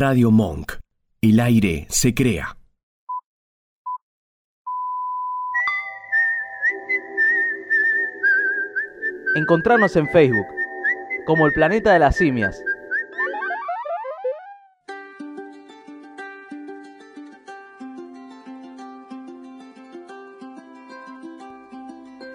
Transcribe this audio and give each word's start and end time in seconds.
Radio 0.00 0.30
Monk. 0.30 0.78
El 1.20 1.38
aire 1.40 1.86
se 1.90 2.14
crea. 2.14 2.56
Encontrarnos 9.36 9.94
en 9.96 10.08
Facebook 10.08 10.46
como 11.26 11.46
el 11.46 11.52
planeta 11.52 11.92
de 11.92 11.98
las 11.98 12.16
simias. 12.16 12.62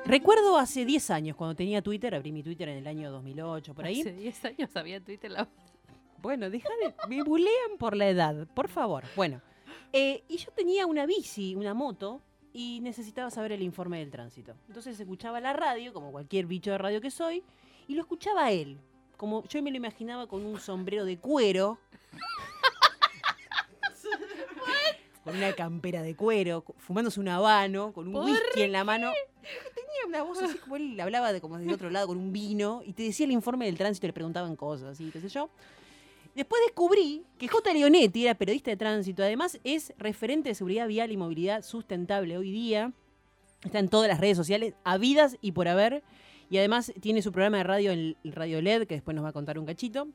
Recuerdo 0.05 0.59
hace 0.59 0.85
10 0.85 1.09
años, 1.09 1.35
cuando 1.35 1.55
tenía 1.55 1.81
Twitter, 1.81 2.13
abrí 2.13 2.31
mi 2.31 2.43
Twitter 2.43 2.69
en 2.69 2.77
el 2.77 2.85
año 2.85 3.09
2008, 3.09 3.73
por 3.73 3.85
ahí. 3.85 4.01
Hace 4.01 4.13
10 4.13 4.45
años 4.45 4.69
había 4.75 5.03
Twitter. 5.03 5.31
La... 5.31 5.47
Bueno, 6.25 6.49
deja 6.49 6.69
de... 6.81 6.91
Me 7.07 7.21
bulean 7.21 7.77
por 7.77 7.95
la 7.95 8.09
edad, 8.09 8.47
por 8.55 8.67
favor. 8.67 9.03
Bueno, 9.15 9.41
eh, 9.93 10.23
y 10.27 10.37
yo 10.37 10.49
tenía 10.51 10.87
una 10.87 11.05
bici, 11.05 11.53
una 11.53 11.75
moto, 11.75 12.19
y 12.51 12.79
necesitaba 12.81 13.29
saber 13.29 13.51
el 13.51 13.61
informe 13.61 13.99
del 13.99 14.09
tránsito. 14.09 14.55
Entonces 14.67 14.99
escuchaba 14.99 15.39
la 15.39 15.53
radio, 15.53 15.93
como 15.93 16.11
cualquier 16.11 16.47
bicho 16.47 16.71
de 16.71 16.79
radio 16.79 16.99
que 16.99 17.11
soy, 17.11 17.43
y 17.87 17.93
lo 17.93 18.01
escuchaba 18.01 18.45
a 18.45 18.51
él. 18.51 18.79
Como 19.17 19.43
yo 19.47 19.61
me 19.61 19.69
lo 19.69 19.77
imaginaba 19.77 20.25
con 20.25 20.43
un 20.43 20.59
sombrero 20.59 21.05
de 21.05 21.19
cuero. 21.19 21.77
con 25.23 25.35
una 25.37 25.53
campera 25.53 26.01
de 26.01 26.15
cuero, 26.15 26.61
cu- 26.61 26.73
fumándose 26.79 27.19
un 27.19 27.27
habano, 27.29 27.93
con 27.93 28.07
un 28.07 28.13
¿Por 28.13 28.25
whisky 28.25 28.61
en 28.63 28.71
la 28.71 28.83
mano. 28.83 29.11
Tenía 29.75 30.05
una 30.07 30.23
voz 30.23 30.41
así 30.41 30.57
como 30.57 30.75
él 30.75 30.99
hablaba 30.99 31.33
de 31.33 31.41
como 31.41 31.57
de 31.59 31.71
otro 31.73 31.89
lado 31.89 32.07
con 32.07 32.17
un 32.17 32.31
vino 32.33 32.81
y 32.83 32.93
te 32.93 33.03
decía 33.03 33.25
el 33.25 33.31
informe 33.31 33.65
del 33.65 33.77
tránsito 33.77 34.05
y 34.05 34.09
le 34.09 34.13
preguntaban 34.13 34.55
cosas, 34.55 34.89
así, 34.89 35.09
qué 35.11 35.19
sé 35.21 35.29
yo. 35.29 35.49
Después 36.35 36.61
descubrí 36.65 37.23
que 37.37 37.47
J. 37.47 37.73
Leonetti 37.73 38.25
era 38.25 38.35
periodista 38.35 38.69
de 38.69 38.77
tránsito, 38.77 39.23
además 39.23 39.57
es 39.63 39.93
referente 39.97 40.49
de 40.49 40.55
seguridad 40.55 40.87
vial 40.87 41.11
y 41.11 41.17
movilidad 41.17 41.63
sustentable 41.63 42.37
hoy 42.37 42.51
día. 42.51 42.91
Está 43.63 43.79
en 43.79 43.87
todas 43.87 44.09
las 44.09 44.19
redes 44.19 44.35
sociales, 44.37 44.73
habidas 44.83 45.37
y 45.41 45.53
por 45.53 45.67
haber. 45.69 46.03
Y 46.49 46.57
además 46.57 46.93
tiene 47.01 47.21
su 47.21 47.31
programa 47.31 47.57
de 47.57 47.63
radio 47.63 47.91
en 47.91 48.15
Radio 48.25 48.61
LED, 48.61 48.85
que 48.85 48.95
después 48.95 49.15
nos 49.15 49.23
va 49.23 49.29
a 49.29 49.33
contar 49.33 49.57
un 49.57 49.65
cachito. 49.65 50.07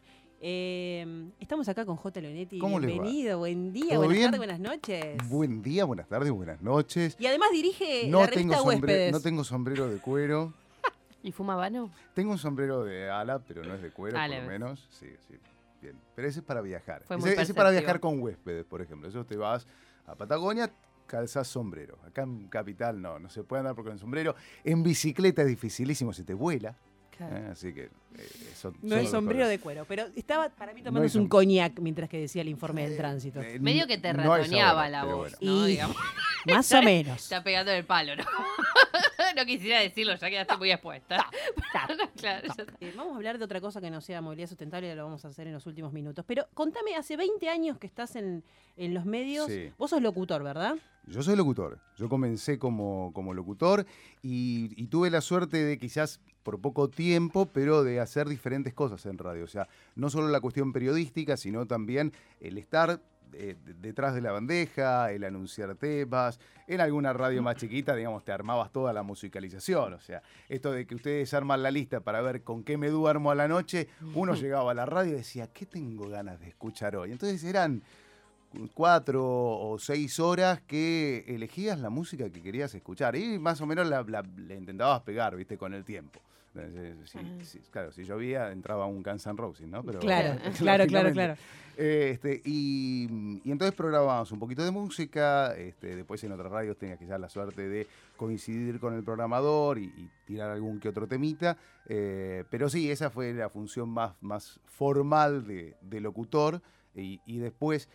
Eh, 0.43 1.25
estamos 1.41 1.69
acá 1.69 1.85
con 1.85 1.97
J. 1.97 2.21
Leonetti. 2.21 2.59
¿Cómo 2.59 2.79
les 2.79 2.91
va? 2.91 3.03
Bienvenido, 3.03 3.39
buen 3.39 3.73
día, 3.73 3.89
¿Todo 3.95 3.97
buenas 4.05 4.13
bien? 4.17 4.25
tardes, 4.31 4.39
buenas 4.39 4.61
noches. 4.61 5.29
Buen 5.29 5.63
día, 5.63 5.85
buenas 5.87 6.07
tardes, 6.09 6.31
buenas 6.31 6.61
noches. 6.63 7.17
Y 7.19 7.27
además 7.27 7.49
dirige 7.51 8.07
No 8.09 8.21
la 8.21 8.27
tengo, 8.29 8.37
revista 8.53 8.59
sombre- 8.59 8.77
Huéspedes. 8.77 9.13
no 9.13 9.21
tengo 9.21 9.43
sombrero 9.45 9.89
de 9.89 9.99
cuero. 9.99 10.53
¿Y 11.23 11.33
fuma 11.33 11.57
vano? 11.57 11.91
Tengo 12.15 12.31
un 12.33 12.39
sombrero 12.39 12.85
de 12.85 13.11
ala, 13.11 13.39
pero 13.41 13.65
no 13.65 13.75
es 13.75 13.83
de 13.83 13.91
cuero, 13.91 14.19
Ah, 14.19 14.27
por 14.29 14.37
lo 14.37 14.49
menos. 14.49 14.87
Sí, 14.91 15.07
sí. 15.29 15.35
Bien. 15.81 15.97
Pero 16.15 16.29
ese 16.29 16.41
es 16.41 16.45
para 16.45 16.61
viajar. 16.61 17.03
Fue 17.05 17.17
muy 17.17 17.31
ese, 17.31 17.43
ese 17.43 17.53
es 17.53 17.57
para 17.57 17.71
viajar 17.71 18.01
con 18.01 18.21
huéspedes, 18.21 18.65
por 18.67 18.83
ejemplo. 18.83 19.09
Eso 19.09 19.25
te 19.25 19.37
vas 19.37 19.67
a 20.07 20.15
Patagonia, 20.15 20.71
calzás 21.07 21.49
sombrero. 21.49 21.99
Acá 22.07 22.23
en 22.23 22.49
Capital 22.49 23.01
no, 23.01 23.19
no 23.19 23.31
se 23.31 23.43
puede 23.45 23.61
andar 23.61 23.75
porque 23.75 23.91
con 23.91 23.99
sombrero. 23.99 24.35
En 24.65 24.83
bicicleta 24.83 25.43
es 25.43 25.49
dificilísimo, 25.49 26.13
se 26.13 26.25
te 26.25 26.35
vuela. 26.35 26.77
¿eh? 27.19 27.49
Así 27.53 27.73
que. 27.75 27.85
eh, 27.85 27.91
son- 28.55 28.77
No 28.83 28.97
son 28.97 28.99
es 29.05 29.11
sombrero 29.11 29.47
de 29.49 29.59
cuero, 29.59 29.85
pero 29.87 30.07
estaba 30.17 30.49
para 30.51 30.73
mí 30.73 30.83
tomándose 30.83 31.19
un 31.19 31.29
coñac 31.29 31.79
mientras 31.81 32.09
que 32.09 32.19
decía 32.19 32.41
el 32.43 32.49
informe 32.49 32.87
del 32.89 32.97
tránsito. 32.97 33.41
Eh, 33.43 33.59
Medio 33.59 33.87
que 33.87 33.99
te 33.99 34.13
ratoneaba 34.13 34.89
la 34.89 35.05
voz, 35.05 35.37
bueno. 35.41 35.61
¿no? 35.61 35.69
Y- 35.69 35.79
Más 36.47 36.73
o 36.73 36.83
menos. 36.83 37.23
está 37.23 37.43
pegando 37.43 37.71
en 37.73 37.79
el 37.79 37.85
palo, 37.85 38.17
¿no? 38.17 38.25
no 39.37 39.45
quisiera 39.45 39.81
decirlo, 39.81 40.15
ya 40.15 40.31
quedaste 40.31 40.57
muy 40.57 40.71
expuesta. 40.71 41.27
claro, 41.73 41.95
ya 42.17 42.39
está. 42.39 42.65
Eh, 42.81 42.93
vamos 42.97 43.15
a 43.15 43.17
hablar 43.17 43.39
de 43.39 43.45
otra 43.45 43.61
cosa 43.61 43.81
que 43.81 43.91
no 43.91 44.01
sea 44.01 44.21
movilidad 44.21 44.49
sustentable, 44.49 44.95
lo 44.95 45.05
vamos 45.05 45.25
a 45.25 45.29
hacer 45.29 45.47
en 45.47 45.53
los 45.53 45.67
últimos 45.67 45.93
minutos. 45.93 46.25
Pero 46.27 46.47
contame, 46.55 46.97
hace 46.97 47.17
20 47.17 47.49
años 47.49 47.79
que 47.79 47.87
estás 47.87 48.17
en, 48.17 48.45
en 48.77 48.95
los 48.95 49.05
medios. 49.05 49.47
Sí. 49.47 49.71
Vos 49.79 49.91
sos 49.91 50.03
locutor, 50.03 50.43
¿verdad? 50.43 50.77
Yo 51.07 51.23
soy 51.23 51.37
locutor. 51.37 51.81
Yo 51.97 52.09
comencé 52.09 52.59
como, 52.59 53.13
como 53.13 53.35
locutor 53.35 53.87
y, 54.23 54.71
y 54.77 54.87
tuve 54.87 55.11
la 55.11 55.21
suerte 55.21 55.65
de 55.65 55.79
quizás 55.79 56.21
por 56.43 56.61
poco 56.61 56.89
tiempo, 56.89 57.47
pero 57.47 57.83
de 57.83 58.01
hacer 58.01 58.29
diferentes 58.29 58.75
cosas 58.75 59.05
en 59.07 59.19
radio. 59.19 59.45
O 59.45 59.49
sea, 59.49 59.69
no 59.95 60.11
solo 60.11 60.29
la 60.29 60.41
cuestión 60.41 60.73
periodística, 60.73 61.37
sino 61.37 61.67
también 61.67 62.13
el 62.41 62.59
estar 62.59 63.01
eh, 63.35 63.57
de- 63.65 63.75
detrás 63.75 64.15
de 64.15 64.21
la 64.21 64.33
bandeja, 64.33 65.11
el 65.13 65.25
anunciar 65.25 65.75
temas. 65.77 66.39
En 66.67 66.81
alguna 66.81 67.13
radio 67.13 67.43
más 67.43 67.57
chiquita, 67.57 67.95
digamos, 67.97 68.25
te 68.25 68.33
armabas 68.33 68.71
toda 68.73 68.93
la 68.93 69.03
musicalización. 69.03 69.95
O 69.95 70.01
sea, 70.01 70.23
esto 70.49 70.71
de 70.73 70.87
que 70.87 70.95
ustedes 70.95 71.33
arman 71.35 71.63
la 71.63 71.71
lista 71.71 72.01
para 72.01 72.21
ver 72.23 72.43
con 72.43 72.63
qué 72.63 72.77
me 72.77 72.89
duermo 72.89 73.31
a 73.31 73.35
la 73.35 73.49
noche, 73.49 73.89
uno 74.15 74.35
llegaba 74.35 74.71
a 74.71 74.75
la 74.75 74.87
radio 74.87 75.13
y 75.13 75.17
decía, 75.17 75.49
¿qué 75.53 75.67
tengo 75.67 76.09
ganas 76.09 76.39
de 76.41 76.49
escuchar 76.49 76.97
hoy? 76.97 77.13
Entonces 77.13 77.43
eran 77.45 77.83
cuatro 78.75 79.25
o 79.25 79.79
seis 79.79 80.19
horas 80.19 80.61
que 80.63 81.25
elegías 81.29 81.79
la 81.81 81.91
música 81.91 82.29
que 82.31 82.43
querías 82.43 82.75
escuchar 82.75 83.15
y 83.17 83.39
más 83.39 83.61
o 83.61 83.67
menos 83.67 83.89
la, 83.89 84.03
la- 84.03 84.25
la 84.37 84.55
intentabas 84.55 85.03
pegar, 85.03 85.37
viste, 85.37 85.57
con 85.57 85.73
el 85.75 85.85
tiempo. 85.85 86.21
Si- 87.05 87.45
si- 87.45 87.59
claro, 87.71 87.93
si 87.93 88.05
llovía 88.05 88.51
entraba 88.53 88.87
un 88.87 89.03
Guns 89.03 89.27
N' 89.27 89.37
Roses, 89.37 89.69
¿no? 89.69 89.83
Pero, 89.85 90.01
Claro, 90.01 90.39
claro, 90.59 90.87
claro, 90.87 91.13
claro. 91.13 91.35
Eh, 91.77 92.11
este, 92.13 92.43
y, 92.45 93.41
y 93.45 93.51
entonces 93.53 93.75
programábamos 93.75 94.31
un 94.33 94.39
poquito 94.39 94.63
de 94.65 94.71
música, 94.71 95.55
este, 95.57 95.97
después 95.97 96.23
en 96.25 96.33
otras 96.33 96.51
radios 96.53 96.77
tenías 96.77 96.99
quizás 96.99 97.19
la 97.21 97.29
suerte 97.29 97.69
de 97.69 97.87
coincidir 98.17 98.81
con 98.81 98.95
el 98.95 99.03
programador 99.05 99.79
y, 99.79 99.85
y 99.85 100.11
tirar 100.27 100.51
algún 100.51 100.79
que 100.81 100.89
otro 100.89 101.07
temita, 101.07 101.57
eh, 101.87 102.45
pero 102.51 102.69
sí, 102.69 102.91
esa 102.91 103.09
fue 103.11 103.33
la 103.33 103.49
función 103.49 103.89
más, 103.89 104.15
más 104.21 104.61
formal 104.67 105.47
de, 105.47 105.77
de 105.81 106.01
locutor 106.01 106.61
y, 106.95 107.21
y 107.25 107.39
después 107.39 107.89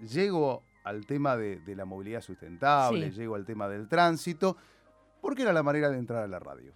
llego 0.00 0.62
al 0.84 1.04
tema 1.06 1.36
de, 1.36 1.58
de 1.60 1.74
la 1.74 1.84
movilidad 1.84 2.20
sustentable, 2.22 3.10
Sí. 3.10 3.18
llego 3.18 3.34
al 3.34 3.44
tema 3.44 3.68
del 3.68 3.88
tránsito, 3.88 4.56
porque 5.20 5.42
era 5.42 5.52
la 5.52 5.62
manera 5.64 5.90
de 5.90 5.98
entrar 5.98 6.22
a 6.22 6.28
la 6.28 6.38
radio. 6.38 6.72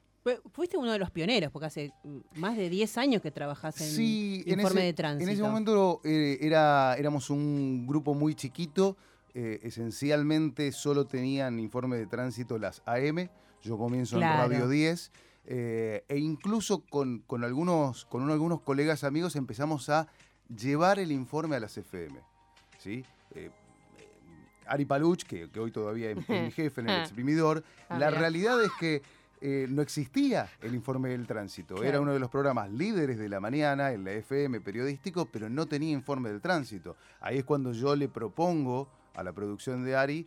Fuiste 0.53 0.77
uno 0.77 0.93
de 0.93 0.99
los 0.99 1.11
pioneros, 1.11 1.51
porque 1.51 1.67
hace 1.67 1.93
mm, 2.05 2.19
más 2.41 2.57
de 2.57 2.69
10 2.69 2.99
años 2.99 3.23
que 3.23 3.31
trabajás 3.31 3.81
en 3.81 3.87
Sí, 3.87 4.43
en 4.47 4.61
informe 4.61 4.81
ese, 4.81 4.87
de 4.87 4.93
tránsito. 4.93 5.25
en 5.31 5.35
ese 5.35 5.43
momento 5.43 6.01
eh, 6.05 6.37
era, 6.43 6.95
éramos 6.99 7.31
un 7.31 7.87
grupo 7.87 8.13
muy 8.15 8.35
chiquito, 8.35 8.97
eh, 9.33 9.61
esencialmente 9.63 10.73
solo 10.73 11.07
tenían 11.07 11.59
informe 11.59 11.97
de 11.97 12.07
tránsito 12.07 12.59
las 12.59 12.83
AM, 12.85 13.29
yo 13.63 13.79
comienzo 13.79 14.19
Claro. 14.19 14.45
en 14.45 14.51
Radio 14.61 14.69
10, 14.69 15.11
eh, 15.47 16.05
e 16.07 16.19
incluso 16.19 16.81
con, 16.85 17.21
con 17.21 17.43
algunos, 17.43 18.05
con 18.05 18.23
uno- 18.23 18.33
algunos 18.35 18.61
colegas 18.61 19.05
amigos 19.05 19.37
empezamos 19.37 19.89
a 19.89 20.07
llevar 20.55 20.99
el 20.99 21.13
informe 21.13 21.57
a 21.57 21.61
las 21.61 21.79
FM. 21.79 22.21
¿sí? 22.79 23.05
Ari 24.67 24.85
Paluch, 24.85 25.23
que, 25.25 25.51
que 25.51 25.59
hoy 25.61 25.71
todavía 25.73 26.11
es, 26.11 26.19
es 26.19 26.29
mi 26.45 26.51
jefe 26.51 26.81
en 26.83 26.91
el 26.91 27.01
exprimidor, 27.01 27.65
Ah, 27.89 27.99
la 27.99 28.09
mira. 28.09 28.21
realidad 28.21 28.63
es 28.63 28.71
que 28.79 29.03
eh, 29.41 29.67
no 29.69 29.81
existía 29.81 30.49
el 30.61 30.75
informe 30.75 31.11
del 31.11 31.27
tránsito. 31.27 31.83
Era 31.83 32.01
uno 32.01 32.13
de 32.13 32.19
los 32.19 32.29
programas 32.29 32.71
líderes 32.71 33.19
de 33.19 33.29
la 33.29 33.41
mañana 33.41 33.93
en 33.93 34.05
la 34.05 34.13
FM 34.13 34.61
periodístico, 34.61 35.27
pero 35.27 35.49
no 35.49 35.67
tenía 35.67 35.93
informe 35.93 36.29
del 36.31 36.41
tránsito. 36.41 36.97
Ahí 37.21 37.39
es 37.39 37.45
cuando 37.45 37.73
yo 37.73 37.97
le 37.97 38.09
propongo 38.09 38.89
a 39.15 39.23
la 39.23 39.33
producción 39.33 39.85
de 39.85 39.97
Ari 39.97 40.27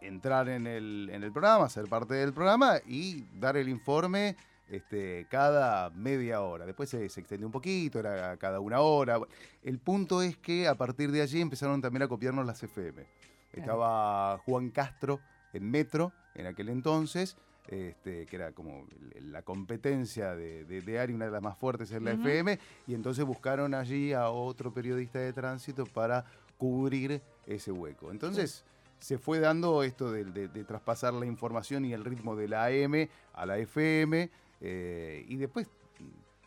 entrar 0.00 0.48
en 0.48 0.66
el, 0.66 1.10
en 1.12 1.22
el 1.22 1.30
programa, 1.30 1.68
ser 1.68 1.86
parte 1.88 2.14
del 2.14 2.32
programa 2.32 2.78
y 2.86 3.24
dar 3.38 3.56
el 3.56 3.68
informe 3.68 4.36
este, 4.68 5.26
cada 5.30 5.90
media 5.90 6.40
hora. 6.40 6.64
Después 6.64 6.88
se, 6.88 7.08
se 7.08 7.20
extendió 7.20 7.46
un 7.46 7.52
poquito, 7.52 7.98
era 7.98 8.36
cada 8.38 8.60
una 8.60 8.80
hora. 8.80 9.20
El 9.62 9.78
punto 9.78 10.22
es 10.22 10.36
que 10.38 10.66
a 10.66 10.74
partir 10.74 11.12
de 11.12 11.20
allí 11.20 11.40
empezaron 11.40 11.82
también 11.82 12.02
a 12.02 12.08
copiarnos 12.08 12.46
las 12.46 12.62
FM. 12.62 13.04
Estaba 13.52 14.38
Juan 14.38 14.70
Castro 14.70 15.20
en 15.52 15.70
Metro 15.70 16.12
en 16.34 16.46
aquel 16.46 16.70
entonces, 16.70 17.36
este, 17.68 18.26
que 18.26 18.36
era 18.36 18.52
como 18.52 18.86
la 19.20 19.42
competencia 19.42 20.34
de, 20.34 20.64
de, 20.64 20.80
de 20.82 20.98
Ari, 20.98 21.14
una 21.14 21.26
de 21.26 21.30
las 21.30 21.42
más 21.42 21.56
fuertes 21.56 21.90
en 21.92 22.04
la. 22.04 22.12
FM, 22.12 22.58
y 22.86 22.94
entonces 22.94 23.24
buscaron 23.24 23.74
allí 23.74 24.12
a 24.12 24.28
otro 24.30 24.72
periodista 24.72 25.18
de 25.20 25.32
tránsito 25.32 25.86
para 25.86 26.24
cubrir 26.58 27.20
ese 27.46 27.72
hueco. 27.72 28.10
Entonces 28.10 28.64
se 28.98 29.18
fue 29.18 29.40
dando 29.40 29.82
esto 29.82 30.12
de, 30.12 30.24
de- 30.24 30.48
de 30.48 30.64
traspasar 30.64 31.12
la 31.14 31.26
información 31.26 31.84
y 31.84 31.92
el 31.92 32.04
ritmo 32.04 32.36
de 32.36 32.48
la 32.48 32.66
AM 32.66 33.08
a 33.32 33.46
la 33.46 33.58
FM, 33.58 34.30
eh, 34.60 35.24
y 35.28 35.36
después 35.36 35.68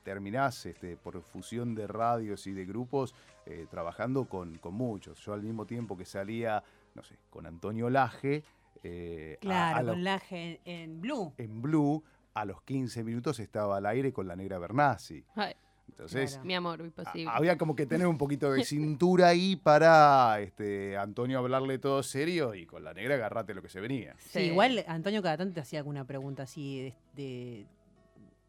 terminás 0.04 0.66
este, 0.66 0.98
por 0.98 1.22
fusión 1.22 1.74
de 1.76 1.88
radios 1.88 2.46
y 2.48 2.54
de 2.54 2.66
grupos 2.66 3.16
eh, 3.46 3.66
trabajando 3.70 4.26
con, 4.26 4.58
con 4.60 4.74
muchos. 4.76 5.20
Yo 5.26 5.34
al 5.34 5.42
mismo 5.42 5.66
tiempo 5.66 5.98
que 5.98 6.06
salía, 6.06 6.64
no 6.94 7.04
sé, 7.04 7.16
con 7.30 7.46
Antonio 7.46 7.90
Laje, 7.90 8.44
eh, 8.88 9.38
a- 9.38 9.42
Claro, 9.42 9.90
a 9.90 9.92
con 9.94 10.04
Laje 10.04 10.62
en, 10.66 10.82
en 10.92 11.02
Blue. 11.02 11.34
en 11.38 11.62
Blue, 11.62 12.04
a 12.34 12.46
los 12.46 12.62
15 12.62 13.04
minutos 13.04 13.40
estaba 13.40 13.78
al 13.78 13.86
aire 13.88 14.14
con 14.14 14.28
la 14.28 14.36
negra 14.36 14.60
Bernasi. 14.60 15.24
Ay, 15.36 15.54
Entonces, 15.88 16.32
Claro. 16.32 16.46
mi 16.46 16.54
amor, 16.56 16.92
a- 16.98 17.36
había 17.38 17.58
como 17.58 17.76
que 17.76 17.86
tener 17.86 18.06
un 18.08 18.18
poquito 18.18 18.52
de 18.52 18.64
cintura 18.66 19.28
ahí 19.30 19.56
para 19.56 20.40
este, 20.42 20.98
Antonio 20.98 21.40
hablarle 21.40 21.78
todo 21.80 22.04
serio 22.04 22.54
y 22.56 22.66
con 22.66 22.84
la 22.84 22.94
negra 22.94 23.16
agarrate 23.16 23.54
lo 23.54 23.62
que 23.62 23.70
se 23.70 23.80
venía. 23.80 24.16
Sí, 24.20 24.40
igual 24.40 24.84
Antonio 24.88 25.22
cada 25.22 25.38
tanto 25.38 25.54
te 25.54 25.62
hacía 25.62 25.80
alguna 25.80 26.04
pregunta 26.06 26.44
así 26.44 26.82
de, 26.82 26.94
de- 27.16 27.66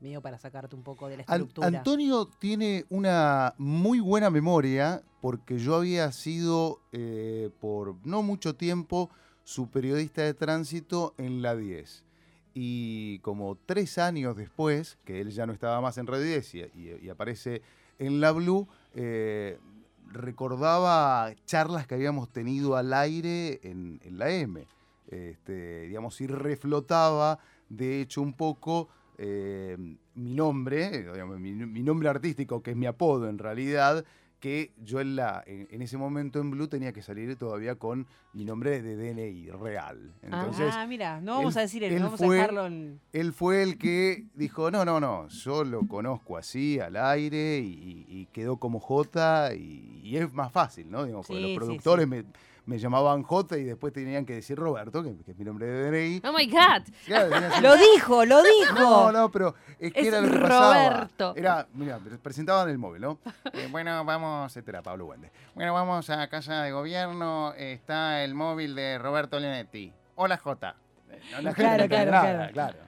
medio 0.01 0.21
para 0.21 0.39
sacarte 0.39 0.75
un 0.77 0.83
poco 0.83 1.09
de 1.09 1.19
la 1.19 1.25
An- 1.27 1.41
estructura. 1.43 1.67
Antonio 1.69 2.27
tiene 2.39 2.85
una 2.91 3.55
muy 3.59 4.01
buena 4.01 4.29
memoria 4.29 5.03
porque 5.21 5.59
yo 5.59 5.77
había 5.77 6.11
sido 6.13 6.81
eh, 6.93 7.51
por 7.61 7.95
no 8.07 8.23
mucho 8.23 8.55
tiempo 8.57 9.11
su 9.47 9.71
periodista 9.71 10.23
de 10.23 10.35
tránsito 10.35 11.15
en 11.19 11.41
la 11.41 11.55
10. 11.55 12.03
Y 12.53 13.21
como 13.21 13.57
tres 13.65 13.97
años 13.97 14.37
después, 14.37 14.99
que 15.05 15.21
él 15.21 15.31
ya 15.31 15.47
no 15.47 15.53
estaba 15.53 15.81
más 15.81 15.99
en 15.99 16.09
Radio 16.09 16.25
10 16.25 16.55
y, 16.75 17.09
aparece 17.09 17.63
en 18.01 18.21
la 18.21 18.33
Blue, 18.33 18.67
eh, 18.93 19.61
recordaba 20.11 21.33
charlas 21.45 21.87
que 21.87 21.95
habíamos 21.95 22.29
tenido 22.29 22.75
al 22.75 22.93
aire 22.93 23.61
en, 23.63 24.01
la 24.11 24.31
M. 24.31 24.67
Este, 25.07 25.83
digamos, 25.83 26.21
y 26.21 26.27
reflotaba, 26.27 27.39
de 27.69 28.01
hecho, 28.01 28.23
un 28.23 28.33
poco 28.33 28.89
eh, 29.17 29.77
mi 30.17 30.35
nombre, 30.35 31.07
eh, 31.07 31.25
mi, 31.39 31.53
mi 31.53 31.83
nombre 31.85 32.09
artístico, 32.09 32.65
que 32.65 32.73
es 32.73 32.77
mi 32.77 32.87
apodo 32.87 33.29
en 33.29 33.39
realidad, 33.39 34.05
que 34.41 34.71
yo 34.85 35.01
en, 35.01 35.17
la, 35.17 35.43
en, 35.47 35.67
en 35.71 35.83
ese 35.83 35.97
momento 35.97 36.39
en 36.41 36.51
Blue 36.51 36.69
tenía 36.69 36.93
que 36.93 37.03
salir 37.03 37.35
todavía 37.37 37.77
con 37.77 38.07
mi 38.35 38.45
nombre 38.45 38.83
de 38.83 38.97
DNI 38.97 39.51
real. 39.51 40.13
Entonces, 40.23 40.75
ah, 40.77 40.87
mira, 40.87 41.21
no 41.21 41.37
vamos 41.37 41.55
él- 41.55 41.59
a 41.59 41.63
decir 41.63 41.85
el, 41.85 41.93
él 41.95 42.03
vamos 42.03 42.19
fue- 42.21 42.37
a 42.37 42.41
dejarlo 42.43 42.67
en... 42.67 43.01
él 43.13 43.33
fue 43.33 43.63
el 43.63 43.79
que 43.79 44.25
dijo, 44.35 44.71
no, 44.71 44.85
no, 44.85 45.01
no, 45.01 45.27
yo 45.29 45.65
lo 45.65 45.87
conozco 45.89 46.37
así, 46.37 46.79
al 46.79 46.97
aire, 46.97 47.59
y, 47.61 48.05
y 48.09 48.27
quedó 48.27 48.59
como 48.59 48.79
J, 48.79 49.55
y, 49.55 50.01
y 50.05 50.17
es 50.19 50.33
más 50.33 50.53
fácil, 50.53 50.91
¿no? 50.91 51.05
Digamos, 51.05 51.27
porque 51.27 51.43
Sí, 51.43 51.49
los 51.55 51.65
productores 51.65 52.05
sí. 52.05 52.11
Me, 52.11 52.25
me 52.67 52.79
llamaban 52.79 53.23
J 53.23 53.59
y 53.59 53.65
después 53.65 53.93
tenían 53.93 54.27
que 54.27 54.35
decir 54.35 54.59
Roberto, 54.59 55.03
que, 55.03 55.17
que 55.25 55.31
es 55.31 55.39
mi 55.39 55.45
nombre 55.45 55.67
de 55.67 55.91
DNI. 55.91 56.23
Oh 56.29 56.33
my 56.33 56.47
God. 56.47 56.83
Claro, 57.07 57.31
Lo 57.63 57.77
dijo, 57.77 58.25
lo 58.25 58.43
dijo. 58.43 58.75
no, 58.75 59.13
no, 59.13 59.31
pero 59.31 59.55
es 59.79 59.93
que 59.93 60.01
Es 60.01 60.07
era 60.09 60.21
lo 60.21 60.31
que 60.31 60.39
pasaba. 60.41 60.91
Roberto. 60.91 61.35
Era, 61.37 61.67
mira, 61.75 61.99
presentaban 62.23 62.69
el 62.69 62.79
móvil, 62.79 63.03
¿no? 63.03 63.19
Eh, 63.53 63.69
bueno, 63.71 64.05
vamos, 64.05 64.55
este 64.57 64.71
era 64.71 64.83
Pablo 64.83 65.07
Wende. 65.07 65.31
Bueno, 65.55 65.73
vamos 65.73 66.11
a 66.11 66.29
Casa 66.29 66.63
de 66.63 66.73
Gobierno, 66.73 67.55
está 67.55 68.23
el 68.25 68.35
móvil 68.35 68.75
de 68.75 68.99
Roberto 68.99 69.39
Leonetti. 69.41 69.93
Hola, 70.17 70.37
J. 70.37 70.75
No, 71.43 71.53
Claro, 71.55 71.85
no 71.85 71.89
claro, 71.89 72.53
claro. 72.53 72.79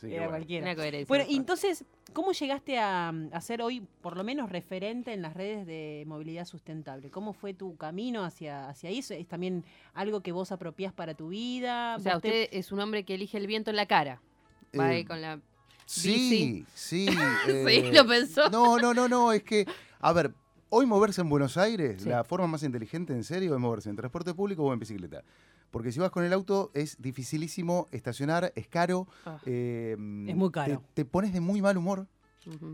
Sí, 0.00 0.06
que 0.08 0.14
Era 0.14 0.24
bueno. 0.26 0.30
cualquiera. 0.38 0.66
Una 0.66 0.74
coherencia. 0.76 1.06
Bueno, 1.08 1.24
y 1.28 1.36
entonces, 1.36 1.84
¿cómo 2.12 2.32
llegaste 2.32 2.78
a, 2.78 3.08
a 3.32 3.40
ser 3.40 3.62
hoy, 3.62 3.86
por 4.00 4.16
lo 4.16 4.24
menos, 4.24 4.50
referente 4.50 5.12
en 5.12 5.22
las 5.22 5.34
redes 5.34 5.66
de 5.66 6.04
movilidad 6.06 6.44
sustentable? 6.44 7.10
¿Cómo 7.10 7.32
fue 7.32 7.54
tu 7.54 7.76
camino 7.76 8.24
hacia, 8.24 8.68
hacia 8.68 8.90
eso? 8.90 9.14
¿Es 9.14 9.26
también 9.26 9.64
algo 9.94 10.20
que 10.20 10.32
vos 10.32 10.50
apropiás 10.52 10.92
para 10.92 11.14
tu 11.14 11.28
vida? 11.28 11.96
o 11.96 12.00
sea, 12.00 12.14
¿Vos 12.14 12.22
te- 12.22 12.28
usted 12.44 12.48
es 12.58 12.72
un 12.72 12.80
hombre 12.80 13.04
que 13.04 13.14
elige 13.14 13.38
el 13.38 13.46
viento 13.46 13.70
en 13.70 13.76
la 13.76 13.86
cara. 13.86 14.20
Va 14.78 14.86
ahí 14.88 15.00
Eh, 15.00 15.04
con 15.06 15.20
la... 15.20 15.40
Sí, 15.86 16.64
sí. 16.74 17.06
Sí, 17.08 17.08
eh, 17.48 17.90
lo 17.92 18.06
pensó. 18.06 18.50
No, 18.50 18.78
no, 18.78 18.92
no, 18.92 19.08
no, 19.08 19.32
es 19.32 19.42
que, 19.42 19.66
a 20.00 20.12
ver, 20.12 20.32
hoy 20.68 20.84
moverse 20.86 21.22
en 21.22 21.30
Buenos 21.30 21.56
Aires, 21.56 22.02
Sí. 22.02 22.08
la 22.10 22.24
forma 22.24 22.46
más 22.46 22.62
inteligente 22.62 23.12
en 23.14 23.24
serio 23.24 23.54
es 23.54 23.60
moverse 23.60 23.88
en 23.88 23.96
transporte 23.96 24.34
público 24.34 24.64
o 24.64 24.72
en 24.72 24.78
bicicleta. 24.78 25.22
Porque 25.70 25.92
si 25.92 26.00
vas 26.00 26.10
con 26.10 26.24
el 26.24 26.32
auto 26.32 26.70
es 26.74 26.96
dificilísimo 27.00 27.88
estacionar, 27.92 28.52
es 28.56 28.68
caro. 28.68 29.06
Ah. 29.26 29.38
eh, 29.46 29.92
Es 30.26 30.36
muy 30.36 30.50
caro. 30.50 30.82
Te, 30.94 31.02
te 31.02 31.04
pones 31.04 31.32
de 31.32 31.40
muy 31.40 31.60
mal 31.60 31.76
humor, 31.76 32.06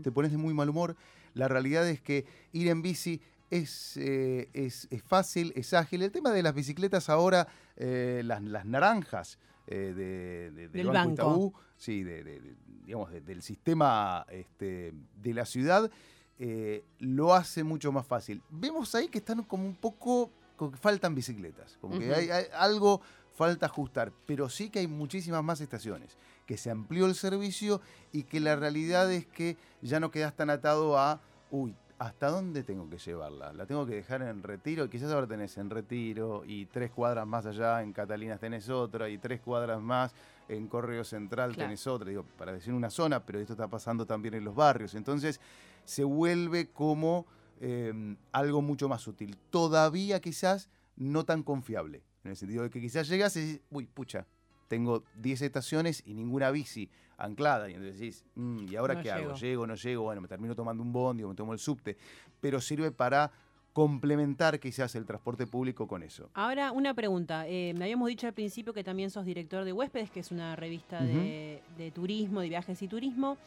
te 0.01 0.11
pones 0.11 0.31
de 0.31 0.37
muy 0.37 0.53
mal 0.53 0.69
humor. 0.69 0.95
La 1.33 1.47
realidad 1.49 1.87
es 1.89 2.01
que 2.01 2.25
ir 2.53 2.69
en 2.69 2.81
bici 2.81 3.21
es, 3.51 3.97
eh, 3.97 4.49
es, 4.53 4.87
es 4.89 5.03
fácil, 5.03 5.51
es 5.55 5.73
ágil. 5.73 6.01
El 6.03 6.11
tema 6.11 6.31
de 6.31 6.41
las 6.41 6.53
bicicletas 6.55 7.09
ahora, 7.09 7.47
eh, 7.75 8.21
las, 8.23 8.41
las 8.41 8.65
naranjas 8.65 9.37
eh, 9.67 9.93
de, 9.95 10.51
de- 10.51 10.67
Del 10.69 10.87
Banco 10.87 10.97
banco. 10.97 11.13
Itaú, 11.13 11.53
sí, 11.77 12.03
de, 12.03 12.23
de- 12.23 12.39
de- 12.39 12.55
digamos, 12.85 13.11
de- 13.11 13.21
del 13.21 13.41
sistema 13.41 14.25
este, 14.29 14.93
de 15.21 15.33
la 15.33 15.45
ciudad, 15.45 15.91
eh, 16.39 16.83
lo 16.99 17.33
hace 17.33 17.63
mucho 17.63 17.91
más 17.91 18.05
fácil. 18.07 18.41
Vemos 18.49 18.93
ahí 18.95 19.07
que 19.09 19.17
están 19.17 19.43
como 19.43 19.65
un 19.65 19.75
poco, 19.75 20.31
que 20.57 20.77
faltan 20.77 21.15
bicicletas, 21.15 21.77
como 21.81 21.99
que 21.99 22.13
hay 22.13 22.29
algo 22.53 23.01
falta 23.33 23.65
ajustar, 23.65 24.13
pero 24.25 24.49
sí 24.49 24.69
que 24.69 24.79
hay 24.79 24.87
muchísimas 24.87 25.43
más 25.43 25.59
estaciones, 25.61 26.17
que 26.45 26.57
se 26.57 26.71
amplió 26.71 27.05
el 27.05 27.15
servicio 27.15 27.81
y 28.13 28.23
que 28.23 28.39
la 28.39 28.55
realidad 28.55 29.11
es 29.11 29.25
que 29.25 29.57
ya 29.81 29.99
no 29.99 30.09
quedas 30.09 30.33
tan 30.35 30.49
atado 30.49 30.97
a, 30.97 31.19
uy, 31.51 31.75
¿hasta 31.99 32.29
dónde 32.29 32.63
tengo 32.63 32.89
que 32.89 32.97
llevarla? 32.97 33.51
La 33.53 33.65
tengo 33.65 33.85
que 33.85 33.95
dejar 33.95 34.21
en 34.21 34.41
retiro, 34.41 34.89
quizás 34.89 35.11
ahora 35.11 35.27
tenés 35.27 35.57
en 35.57 35.69
retiro 35.69 36.43
y 36.45 36.65
tres 36.65 36.91
cuadras 36.91 37.27
más 37.27 37.45
allá 37.45 37.81
en 37.81 37.91
Catalinas 37.93 38.39
tenés 38.39 38.69
otra 38.69 39.09
y 39.09 39.17
tres 39.17 39.41
cuadras 39.41 39.81
más 39.81 40.13
en 40.47 40.67
Correo 40.67 41.03
Central 41.03 41.53
Claro. 41.53 41.67
tenés 41.67 41.85
otra, 41.87 42.07
digo, 42.09 42.23
para 42.37 42.53
decir 42.53 42.73
una 42.73 42.89
zona, 42.89 43.25
pero 43.25 43.39
esto 43.39 43.53
está 43.53 43.67
pasando 43.67 44.05
también 44.05 44.35
en 44.35 44.45
los 44.45 44.55
barrios, 44.55 44.95
entonces 44.95 45.41
se 45.83 46.03
vuelve 46.03 46.67
como 46.67 47.25
eh, 47.61 48.15
algo 48.31 48.61
mucho 48.61 48.87
más 48.89 49.07
útil, 49.07 49.35
todavía 49.49 50.19
quizás 50.19 50.69
no 50.97 51.23
tan 51.25 51.43
confiable, 51.43 52.01
en 52.23 52.31
el 52.31 52.37
sentido 52.37 52.63
de 52.63 52.69
que 52.69 52.81
quizás 52.81 53.07
llegas 53.07 53.35
y 53.37 53.41
dices, 53.41 53.61
uy, 53.69 53.85
pucha, 53.85 54.25
tengo 54.67 55.03
10 55.21 55.41
estaciones 55.41 56.01
y 56.05 56.13
ninguna 56.13 56.49
bici 56.51 56.89
anclada. 57.17 57.69
Y 57.69 57.73
entonces 57.75 57.99
decís, 57.99 58.25
"Mm, 58.35 58.65
¿y 58.69 58.75
ahora 58.75 58.95
No 58.95 59.01
qué 59.03 59.11
hago? 59.11 59.21
llego. 59.27 59.35
¿Llego, 59.37 59.67
no 59.67 59.75
llego? 59.75 60.03
Bueno, 60.03 60.21
me 60.21 60.27
termino 60.27 60.55
tomando 60.55 60.81
un 60.83 60.91
bondi 60.91 61.23
o 61.23 61.29
me 61.29 61.35
tomo 61.35 61.53
el 61.53 61.59
subte. 61.59 61.97
Pero 62.41 62.59
sirve 62.59 62.91
para 62.91 63.31
complementar 63.73 64.59
quizás 64.59 64.95
el 64.95 65.05
transporte 65.05 65.45
público 65.45 65.87
con 65.87 66.01
eso. 66.01 66.29
Ahora, 66.33 66.71
una 66.71 66.93
pregunta. 66.93 67.45
Eh, 67.47 67.73
me 67.77 67.83
habíamos 67.85 68.07
dicho 68.07 68.25
al 68.25 68.33
principio 68.33 68.73
que 68.73 68.83
también 68.83 69.09
sos 69.11 69.25
director 69.25 69.63
de 69.65 69.73
Huéspedes, 69.73 70.09
que 70.09 70.21
es 70.21 70.31
una 70.31 70.55
revista 70.55 71.03
de, 71.03 71.61
de 71.77 71.91
turismo, 71.91 72.39
de 72.41 72.49
viajes 72.49 72.81
y 72.81 72.87
turismo. 72.87 73.37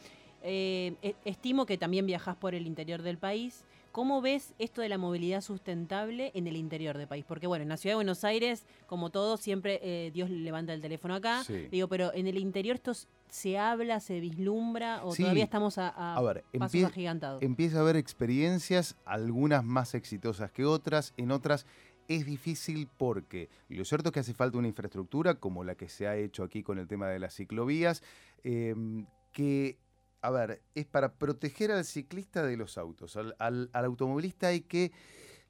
Eh, 0.43 0.95
e- 1.01 1.15
estimo 1.25 1.65
que 1.65 1.77
también 1.77 2.05
viajás 2.05 2.37
por 2.37 2.55
el 2.55 2.65
interior 2.67 3.01
del 3.01 3.17
país. 3.17 3.65
¿Cómo 3.91 4.21
ves 4.21 4.53
esto 4.59 4.81
de 4.81 4.89
la 4.89 4.97
movilidad 4.97 5.41
sustentable 5.41 6.31
en 6.35 6.47
el 6.47 6.55
interior 6.55 6.97
del 6.97 7.07
país? 7.07 7.25
Porque, 7.27 7.47
bueno, 7.47 7.63
en 7.63 7.69
la 7.69 7.77
ciudad 7.77 7.93
de 7.93 7.97
Buenos 7.97 8.23
Aires, 8.23 8.65
como 8.87 9.09
todo, 9.09 9.37
siempre 9.37 9.79
eh, 9.81 10.11
Dios 10.11 10.29
levanta 10.29 10.73
el 10.73 10.81
teléfono 10.81 11.15
acá. 11.15 11.43
Sí. 11.43 11.67
Digo, 11.71 11.87
pero 11.87 12.13
en 12.13 12.27
el 12.27 12.37
interior 12.37 12.75
esto 12.75 12.91
se 13.29 13.57
habla, 13.57 13.99
se 13.99 14.19
vislumbra 14.19 15.03
o 15.03 15.13
Sí. 15.13 15.23
todavía 15.23 15.43
estamos 15.43 15.77
a, 15.77 15.89
a 15.89 16.15
A 16.15 16.21
ver, 16.21 16.43
pasos 16.57 16.79
empie- 16.81 16.85
agigantados. 16.85 17.41
empieza 17.41 17.77
a 17.77 17.81
haber 17.81 17.95
experiencias, 17.95 18.95
algunas 19.05 19.63
más 19.63 19.93
exitosas 19.95 20.51
que 20.51 20.65
otras, 20.65 21.13
en 21.17 21.31
otras 21.31 21.65
es 22.07 22.25
difícil 22.25 22.87
porque 22.97 23.49
lo 23.69 23.85
cierto 23.85 24.09
es 24.09 24.13
que 24.13 24.19
hace 24.21 24.33
falta 24.33 24.57
una 24.57 24.67
infraestructura 24.67 25.35
como 25.35 25.63
la 25.63 25.75
que 25.75 25.89
se 25.89 26.07
ha 26.07 26.15
hecho 26.17 26.43
aquí 26.43 26.63
con 26.63 26.79
el 26.79 26.87
tema 26.87 27.07
de 27.07 27.19
las 27.19 27.35
ciclovías, 27.35 28.01
eh, 28.43 28.73
que, 29.31 29.77
a 30.21 30.29
ver, 30.31 30.61
es 30.75 30.85
para 30.85 31.13
proteger 31.13 31.71
al 31.71 31.85
ciclista 31.85 32.43
de 32.43 32.57
los 32.57 32.77
autos. 32.77 33.15
Al, 33.15 33.35
al- 33.39 33.69
al 33.73 33.85
automovilista 33.85 34.47
hay 34.47 34.61
que 34.61 34.91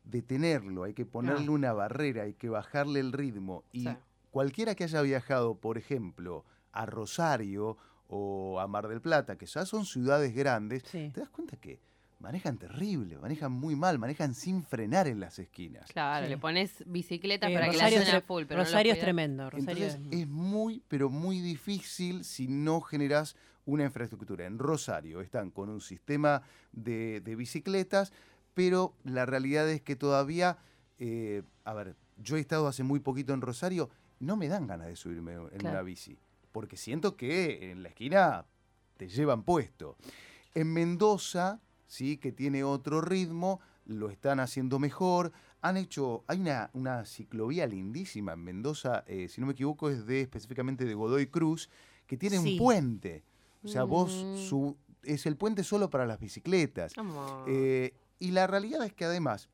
detenerlo, 0.03 0.83
hay 0.83 0.93
que 0.93 1.05
ponerle 1.05 1.47
Ah. 1.47 1.51
una 1.51 1.73
barrera, 1.73 2.23
hay 2.23 2.33
que 2.33 2.49
bajarle 2.49 2.99
el 2.99 3.11
ritmo. 3.11 3.63
Y 3.71 3.81
Sí. 3.87 3.97
cualquiera 4.31 4.75
que 4.75 4.83
haya 4.85 5.01
viajado, 5.01 5.55
por 5.55 5.77
ejemplo, 5.77 6.45
a 6.71 6.85
Rosario 6.85 7.77
o 8.07 8.59
a 8.59 8.67
Mar 8.67 8.87
del 8.87 9.01
Plata, 9.01 9.37
que 9.37 9.45
ya 9.45 9.65
son 9.65 9.85
ciudades 9.85 10.33
grandes, 10.33 10.83
Sí. 10.83 11.11
te 11.13 11.19
das 11.19 11.29
cuenta 11.29 11.57
que 11.57 11.79
manejan 12.19 12.57
terrible, 12.57 13.17
manejan 13.17 13.51
muy 13.51 13.75
mal, 13.75 13.97
manejan 13.97 14.33
sin 14.33 14.63
frenar 14.63 15.07
en 15.07 15.19
las 15.19 15.39
esquinas. 15.39 15.89
Claro, 15.91 16.25
Sí. 16.25 16.29
le 16.31 16.37
pones 16.37 16.83
bicicletas 16.85 17.49
Eh, 17.49 17.53
para 17.53 17.69
que 17.69 17.77
la 17.77 17.85
a 17.85 18.21
full, 18.21 18.43
pero 18.45 18.57
no 18.59 18.65
Rosario 18.65 18.93
es 18.93 18.99
tremendo. 18.99 19.49
Rosario 19.49 19.85
Entonces 19.85 20.01
es- 20.11 20.21
es 20.21 20.27
muy, 20.27 20.83
pero 20.87 21.09
muy 21.09 21.39
difícil 21.39 22.23
si 22.25 22.47
no 22.47 22.81
generas 22.81 23.35
una 23.69 23.83
infraestructura. 23.85 24.45
En 24.45 24.57
Rosario 24.59 25.21
están 25.21 25.51
con 25.51 25.69
un 25.69 25.81
sistema 25.81 26.41
de, 26.71 27.21
de 27.21 27.35
bicicletas, 27.35 28.11
pero 28.53 28.93
la 29.03 29.25
realidad 29.25 29.69
es 29.69 29.81
que 29.81 29.95
todavía, 29.95 30.57
eh, 30.97 31.43
a 31.63 31.73
ver, 31.73 31.95
yo 32.17 32.35
he 32.35 32.39
estado 32.39 32.67
hace 32.67 32.83
muy 32.83 32.99
poquito 32.99 33.33
en 33.33 33.41
Rosario, 33.41 33.89
no 34.19 34.35
me 34.35 34.47
dan 34.49 34.67
ganas 34.67 34.87
de 34.87 34.95
subirme 34.95 35.33
en 35.33 35.47
Claro. 35.49 35.69
una 35.75 35.81
bici, 35.83 36.17
porque 36.51 36.75
siento 36.75 37.15
que 37.15 37.71
en 37.71 37.83
la 37.83 37.89
esquina 37.89 38.45
te 38.97 39.07
llevan 39.07 39.43
puesto. 39.43 39.95
En 40.55 40.73
Mendoza, 40.73 41.59
sí, 41.87 42.17
que 42.17 42.31
tiene 42.31 42.63
otro 42.63 43.01
ritmo, 43.01 43.61
lo 43.85 44.09
están 44.09 44.39
haciendo 44.39 44.77
mejor. 44.79 45.31
Han 45.61 45.77
hecho, 45.77 46.23
hay 46.27 46.39
una, 46.41 46.69
una 46.73 47.05
ciclovía 47.05 47.65
lindísima 47.67 48.33
en 48.33 48.43
Mendoza, 48.43 49.03
eh, 49.07 49.27
si 49.29 49.39
no 49.41 49.47
me 49.47 49.53
equivoco, 49.53 49.89
es 49.89 50.05
de 50.05 50.21
específicamente 50.21 50.85
de 50.85 50.93
Godoy 50.95 51.27
Cruz, 51.27 51.69
que 52.07 52.17
tiene 52.17 52.39
Sí. 52.39 52.53
un 52.53 52.57
puente. 52.57 53.23
O 53.63 53.67
sea, 53.67 53.83
vos 53.83 54.23
Mm. 54.25 54.37
su- 54.37 54.77
es 55.03 55.25
el 55.25 55.35
puente 55.37 55.63
solo 55.63 55.89
para 55.89 56.05
las 56.05 56.19
bicicletas. 56.19 56.93
Eh, 57.47 57.93
y 58.19 58.31
la 58.31 58.47
realidad 58.47 58.85
es 58.85 58.93
que 58.93 59.05
además, 59.05 59.49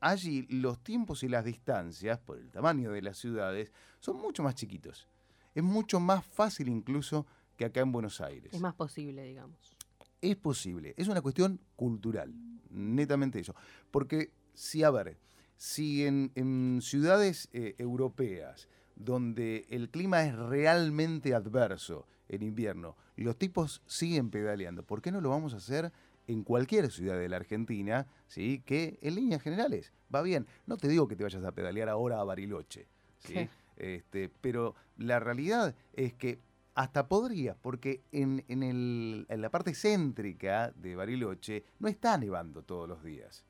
allí 0.00 0.46
los 0.48 0.82
tiempos 0.82 1.22
y 1.22 1.28
las 1.28 1.44
distancias, 1.44 2.18
por 2.18 2.38
el 2.38 2.50
tamaño 2.50 2.90
de 2.92 3.02
las 3.02 3.18
ciudades, 3.18 3.72
son 4.00 4.16
mucho 4.16 4.42
más 4.42 4.54
chiquitos. 4.54 5.08
Es 5.54 5.62
mucho 5.62 6.00
más 6.00 6.24
fácil 6.24 6.68
incluso 6.68 7.26
que 7.56 7.64
acá 7.66 7.80
en 7.80 7.92
Buenos 7.92 8.20
Aires. 8.20 8.54
es 8.54 8.60
más 8.60 8.74
posible, 8.74 9.22
digamos. 9.24 9.76
Es 10.22 10.36
posible, 10.36 10.94
es 10.96 11.08
una 11.08 11.20
cuestión 11.22 11.60
cultural, 11.76 12.32
netamente 12.70 13.40
eso. 13.40 13.54
Porque 13.90 14.32
si, 14.54 14.82
a 14.82 14.90
ver, 14.90 15.18
si 15.56 16.04
en, 16.06 16.30
en 16.34 16.80
ciudades 16.82 17.48
eh, 17.52 17.74
europeas 17.78 18.68
donde 18.96 19.66
el 19.70 19.88
clima 19.90 20.24
es 20.24 20.34
realmente 20.36 21.34
adverso, 21.34 22.06
en 22.30 22.42
invierno, 22.42 22.96
los 23.16 23.36
tipos 23.36 23.82
siguen 23.86 24.30
pedaleando. 24.30 24.82
¿Por 24.82 25.02
qué 25.02 25.12
no 25.12 25.20
lo 25.20 25.28
vamos 25.30 25.52
a 25.52 25.58
hacer 25.58 25.92
en 26.26 26.42
cualquier 26.44 26.90
ciudad 26.90 27.18
de 27.18 27.28
la 27.28 27.36
Argentina, 27.36 28.06
¿sí? 28.28 28.62
que 28.64 28.98
en 29.02 29.16
líneas 29.16 29.42
generales 29.42 29.92
va 30.14 30.22
bien? 30.22 30.46
No 30.66 30.76
te 30.78 30.88
digo 30.88 31.06
que 31.08 31.16
te 31.16 31.24
vayas 31.24 31.44
a 31.44 31.52
pedalear 31.52 31.88
ahora 31.88 32.20
a 32.20 32.24
Bariloche, 32.24 32.86
¿sí? 33.18 33.34
Este, 33.76 34.28
pero 34.40 34.74
la 34.96 35.18
realidad 35.20 35.74
es 35.94 36.14
que 36.14 36.38
hasta 36.74 37.08
podría, 37.08 37.54
porque 37.56 38.02
en, 38.12 38.44
en 38.48 38.62
el- 38.62 39.26
en 39.28 39.40
la 39.42 39.50
parte 39.50 39.74
céntrica 39.74 40.70
de 40.76 40.94
Bariloche 40.96 41.64
no 41.78 41.88
está 41.88 42.16
nevando 42.16 42.62
todos 42.62 42.88
los 42.88 43.02
días. 43.02 43.44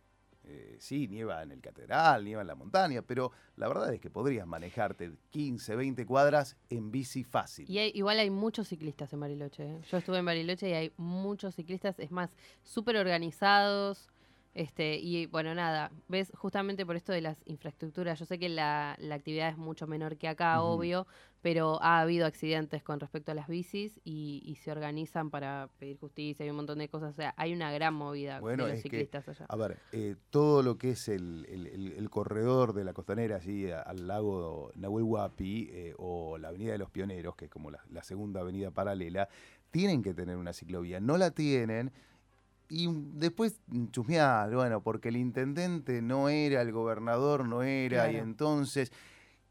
Eh, 0.45 0.77
sí, 0.81 1.07
nieva 1.07 1.43
en 1.43 1.53
el 1.53 1.61
Catedral, 1.61 2.25
nieva 2.25 2.41
en 2.41 2.47
la 2.47 2.55
montaña, 2.55 3.03
pero 3.03 3.31
la 3.57 3.69
verdad 3.69 3.93
es 3.93 4.01
que 4.01 4.11
podrías 4.11 4.47
manejarte 4.47 5.13
15, 5.31 5.77
20 5.77 6.07
cuadras 6.07 6.57
en 6.71 6.91
bici 6.91 7.25
fácil. 7.25 7.69
Y 7.71 7.79
hay- 7.79 7.93
igual 7.95 8.19
hay 8.19 8.31
muchos 8.31 8.69
ciclistas 8.69 9.13
en 9.13 9.21
Bariloche. 9.21 9.65
¿eh? 9.65 9.81
Yo 9.91 9.99
estuve 9.99 10.19
en 10.19 10.25
Bariloche 10.25 10.71
y 10.71 10.73
hay 10.73 10.93
muchos 10.97 11.55
ciclistas, 11.55 11.99
es 11.99 12.11
más, 12.11 12.31
súper 12.65 12.97
organizados. 12.97 14.09
Este, 14.53 14.97
y 14.99 15.27
bueno, 15.27 15.55
nada, 15.55 15.93
ves 16.09 16.33
justamente 16.35 16.85
por 16.85 16.97
esto 16.97 17.13
de 17.13 17.21
las 17.21 17.39
infraestructuras. 17.47 18.19
Yo 18.19 18.27
sé 18.27 18.39
que 18.39 18.49
la, 18.49 18.97
la 18.99 19.15
actividad 19.15 19.49
es 19.49 19.57
mucho 19.57 19.87
menor 19.87 20.17
que 20.17 20.27
acá, 20.27 20.61
obvio, 20.61 21.07
pero 21.41 21.81
ha 21.83 22.01
habido 22.01 22.27
accidentes 22.27 22.83
con 22.83 22.99
respecto 22.99 23.31
a 23.31 23.35
las 23.37 23.47
bicis 23.47 24.01
y, 24.05 24.43
y 24.45 24.57
se 24.57 24.73
organizan 24.73 25.31
para 25.31 25.69
pedir 25.79 25.99
justicia 25.99 26.45
y 26.45 26.51
un 26.51 26.57
montón 26.57 26.79
de 26.79 26.89
cosas. 26.89 27.11
O 27.13 27.17
sea, 27.17 27.33
hay 27.37 27.53
una 27.53 27.71
gran 27.71 27.95
movida 27.95 28.41
Bueno, 28.41 28.65
de 28.65 28.71
los 28.71 28.79
es 28.79 28.83
que- 28.83 28.91
ciclistas 28.91 29.29
allá. 29.29 29.47
A 29.49 29.55
ver, 29.57 29.79
eh, 29.93 30.17
todo 30.31 30.65
lo 30.65 30.77
que 30.79 30.91
es 30.91 31.09
el, 31.09 31.47
el- 31.49 31.67
el- 31.69 31.93
el 31.93 32.11
corredor 32.11 32.73
de 32.73 32.83
la 32.83 32.93
costanera, 32.93 33.37
así 33.37 33.71
a- 33.71 33.83
al 33.83 34.09
lago 34.09 34.73
Nahuel 34.75 35.05
Huapi 35.05 35.69
eh, 35.71 35.95
o 35.97 36.39
la 36.39 36.49
Avenida 36.49 36.73
de 36.73 36.79
los 36.79 36.91
Pioneros, 36.91 37.37
que 37.37 37.45
es 37.45 37.51
como 37.53 37.71
la, 37.71 37.85
la 37.89 38.03
segunda 38.03 38.41
avenida 38.41 38.73
paralela, 38.73 39.29
tienen 39.71 40.03
que 40.03 40.13
tener 40.13 40.37
una 40.37 40.53
ciclovía. 40.53 40.99
No 40.99 41.17
la 41.19 41.31
tienen. 41.31 41.93
Y 42.71 42.89
después 43.15 43.61
mm, 43.67 43.87
chusmear, 43.89 44.55
bueno, 44.55 44.81
porque 44.83 45.09
el 45.09 45.17
intendente 45.17 46.01
no 46.03 46.29
era, 46.29 46.63
el 46.63 46.73
gobernador 46.73 47.47
no 47.47 47.63
era, 47.63 48.11
y 48.11 48.17
entonces. 48.17 48.93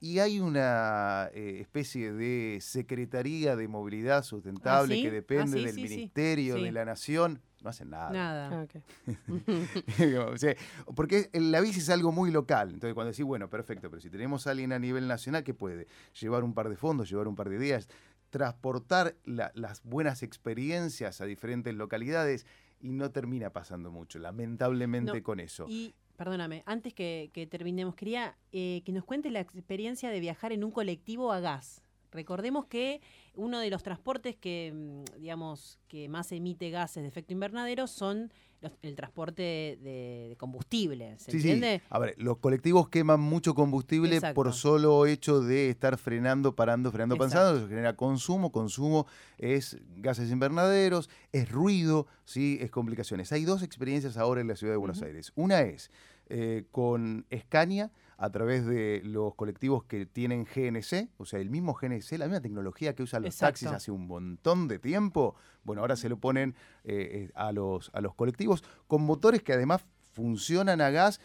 Y 0.01 0.19
hay 0.19 0.39
una 0.39 1.29
eh, 1.33 1.57
especie 1.59 2.13
de 2.13 2.59
Secretaría 2.61 3.57
de 3.57 3.67
Movilidad 3.67 4.23
Sustentable 4.23 4.95
sí? 4.95 5.01
que 5.01 5.09
Ah, 5.09 5.11
depende 5.11 5.57
sí, 5.57 5.65
del 5.65 5.75
sí. 5.75 5.81
Ministerio 5.81 6.55
Sí. 6.55 6.63
de 6.63 6.71
la 6.71 6.85
Nación. 6.85 7.41
No 7.61 7.69
hacen 7.69 7.89
nada. 7.89 8.09
Nada. 8.09 8.49
Ah, 8.53 8.63
ok. 8.63 8.81
O 10.33 10.37
sea, 10.37 10.55
porque 10.95 11.29
la 11.33 11.59
bici 11.59 11.79
es 11.79 11.89
algo 11.89 12.13
muy 12.13 12.31
local. 12.31 12.69
Entonces, 12.69 12.93
cuando 12.93 13.11
decís, 13.11 13.25
bueno, 13.25 13.49
perfecto, 13.49 13.89
pero 13.89 14.01
si 14.01 14.09
tenemos 14.09 14.47
a 14.47 14.51
alguien 14.51 14.71
a 14.71 14.79
nivel 14.79 15.05
nacional 15.09 15.43
que 15.43 15.53
puede 15.53 15.87
llevar 16.17 16.45
un 16.45 16.53
par 16.53 16.69
de 16.69 16.77
fondos, 16.77 17.09
llevar 17.09 17.27
un 17.27 17.35
par 17.35 17.49
de 17.49 17.57
ideas, 17.57 17.89
transportar 18.29 19.15
la- 19.25 19.51
las 19.55 19.83
buenas 19.83 20.23
experiencias 20.23 21.21
a 21.21 21.25
diferentes 21.25 21.73
localidades 21.73 22.45
y 22.79 22.91
no 22.91 23.11
termina 23.11 23.51
pasando 23.51 23.91
mucho, 23.91 24.19
lamentablemente, 24.19 25.13
No, 25.17 25.23
con 25.23 25.39
eso. 25.39 25.65
Y, 25.67 25.95
perdóname, 26.15 26.63
antes 26.65 26.93
que, 26.93 27.29
que 27.33 27.47
terminemos, 27.47 27.95
quería 27.95 28.37
eh, 28.51 28.81
que 28.85 28.91
nos 28.91 29.03
cuentes 29.05 29.31
la 29.31 29.39
experiencia 29.41 30.09
de 30.09 30.19
viajar 30.19 30.51
en 30.51 30.63
un 30.63 30.71
colectivo 30.71 31.31
a 31.31 31.39
gas. 31.39 31.81
Recordemos 32.11 32.65
que 32.65 33.01
uno 33.35 33.59
de 33.59 33.69
los 33.69 33.83
transportes 33.83 34.35
que, 34.35 34.71
mm, 34.73 35.19
digamos, 35.21 35.79
que 35.87 36.09
más 36.09 36.31
emite 36.31 36.69
gases 36.71 37.03
de 37.03 37.09
efecto 37.09 37.33
invernadero 37.33 37.87
son 37.87 38.31
los- 38.61 38.73
el 38.81 38.95
transporte 38.95 39.41
de, 39.81 40.27
de 40.29 40.35
combustible, 40.37 41.17
¿se 41.17 41.31
Sí, 41.31 41.39
sí. 41.39 41.49
entiende? 41.51 41.81
A 41.89 41.97
ver, 41.99 42.15
los 42.17 42.39
colectivos 42.39 42.89
queman 42.89 43.21
mucho 43.21 43.55
combustible 43.55 44.15
Exacto. 44.15 44.35
por 44.35 44.51
solo 44.53 45.05
hecho 45.05 45.39
de 45.39 45.69
estar 45.69 45.97
frenando, 45.97 46.55
parando, 46.55 46.91
frenando, 46.91 47.17
pensando. 47.17 47.57
Eso 47.59 47.69
genera 47.69 47.95
consumo. 47.95 48.51
Consumo 48.51 49.07
es 49.37 49.77
gases 49.97 50.29
invernaderos, 50.29 51.09
es 51.31 51.49
ruido, 51.49 52.07
¿sí? 52.25 52.57
es 52.59 52.69
complicaciones. 52.69 53.31
Hay 53.31 53.45
dos 53.45 53.63
experiencias 53.63 54.17
ahora 54.17 54.41
en 54.41 54.47
la 54.49 54.57
ciudad 54.57 54.73
de 54.73 54.77
Buenos. 54.77 55.01
Aires. 55.03 55.31
Una 55.35 55.61
es 55.61 55.89
eh, 56.29 56.65
con 56.71 57.25
Escaña, 57.29 57.91
a 58.17 58.29
través 58.29 58.65
de 58.65 59.01
los 59.03 59.33
colectivos 59.35 59.85
que 59.85 60.05
tienen 60.05 60.43
GNC, 60.43 61.09
o 61.17 61.25
sea, 61.25 61.39
el 61.39 61.49
mismo 61.49 61.73
GNC, 61.73 62.17
la 62.17 62.25
misma 62.25 62.41
tecnología 62.41 62.93
que 62.93 63.03
usan 63.03 63.23
los 63.23 63.37
taxis 63.37 63.63
Exacto. 63.63 63.77
hace 63.77 63.91
un 63.91 64.07
montón 64.07 64.67
de 64.67 64.77
tiempo. 64.77 65.35
Bueno, 65.63 65.81
ahora 65.81 65.95
se 65.95 66.09
lo 66.09 66.19
ponen 66.19 66.53
eh, 66.83 67.29
eh, 67.29 67.31
a, 67.33 67.51
los, 67.53 67.89
a 67.93 68.01
los 68.01 68.13
colectivos 68.15 68.63
con 68.87 69.03
motores 69.03 69.41
que 69.41 69.53
además 69.53 69.85
funcionan 70.11 70.81
a 70.81 70.89
gas 70.89 71.21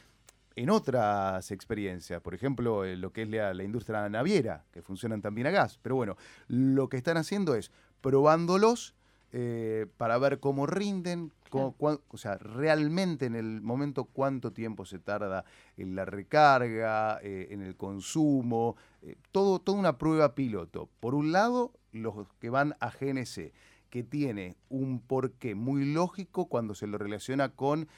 en 0.56 0.70
otras 0.70 1.50
experiencias, 1.50 2.20
por 2.20 2.32
ejemplo, 2.32 2.84
lo 2.84 3.12
que 3.12 3.22
es 3.22 3.28
la, 3.28 3.52
la 3.54 3.64
industria 3.64 4.08
naviera, 4.08 4.64
que 4.70 4.82
funcionan 4.82 5.20
también 5.20 5.48
a 5.48 5.50
gas. 5.50 5.80
Pero 5.82 5.96
bueno, 5.96 6.16
lo 6.46 6.88
que 6.88 6.96
están 6.96 7.16
haciendo 7.16 7.56
es 7.56 7.72
probándolos 8.00 8.94
eh, 9.36 9.86
para 9.96 10.16
ver 10.18 10.38
cómo 10.38 10.64
rinden, 10.64 11.32
cómo- 11.50 11.72
cuán- 11.72 11.98
o 12.08 12.16
sea, 12.16 12.38
realmente 12.38 13.26
en 13.26 13.34
el 13.34 13.60
momento 13.62 14.04
cuánto 14.04 14.52
tiempo 14.52 14.84
se 14.84 15.00
tarda 15.00 15.44
en 15.76 15.96
la 15.96 16.04
recarga, 16.04 17.18
eh, 17.20 17.48
en 17.50 17.60
el 17.60 17.74
consumo, 17.76 18.76
eh, 19.02 19.16
todo, 19.32 19.58
toda 19.58 19.76
una 19.76 19.98
prueba 19.98 20.36
piloto. 20.36 20.88
Por 21.00 21.16
un 21.16 21.32
lado, 21.32 21.72
los 21.90 22.14
que 22.38 22.48
van 22.48 22.76
a 22.78 22.90
GNC, 22.92 23.52
que 23.90 24.04
tiene 24.04 24.56
un 24.68 25.00
porqué 25.00 25.56
muy 25.56 25.84
lógico 25.92 26.46
cuando 26.46 26.74
se 26.76 26.86
lo 26.86 26.96
relaciona 26.98 27.48
con 27.48 27.88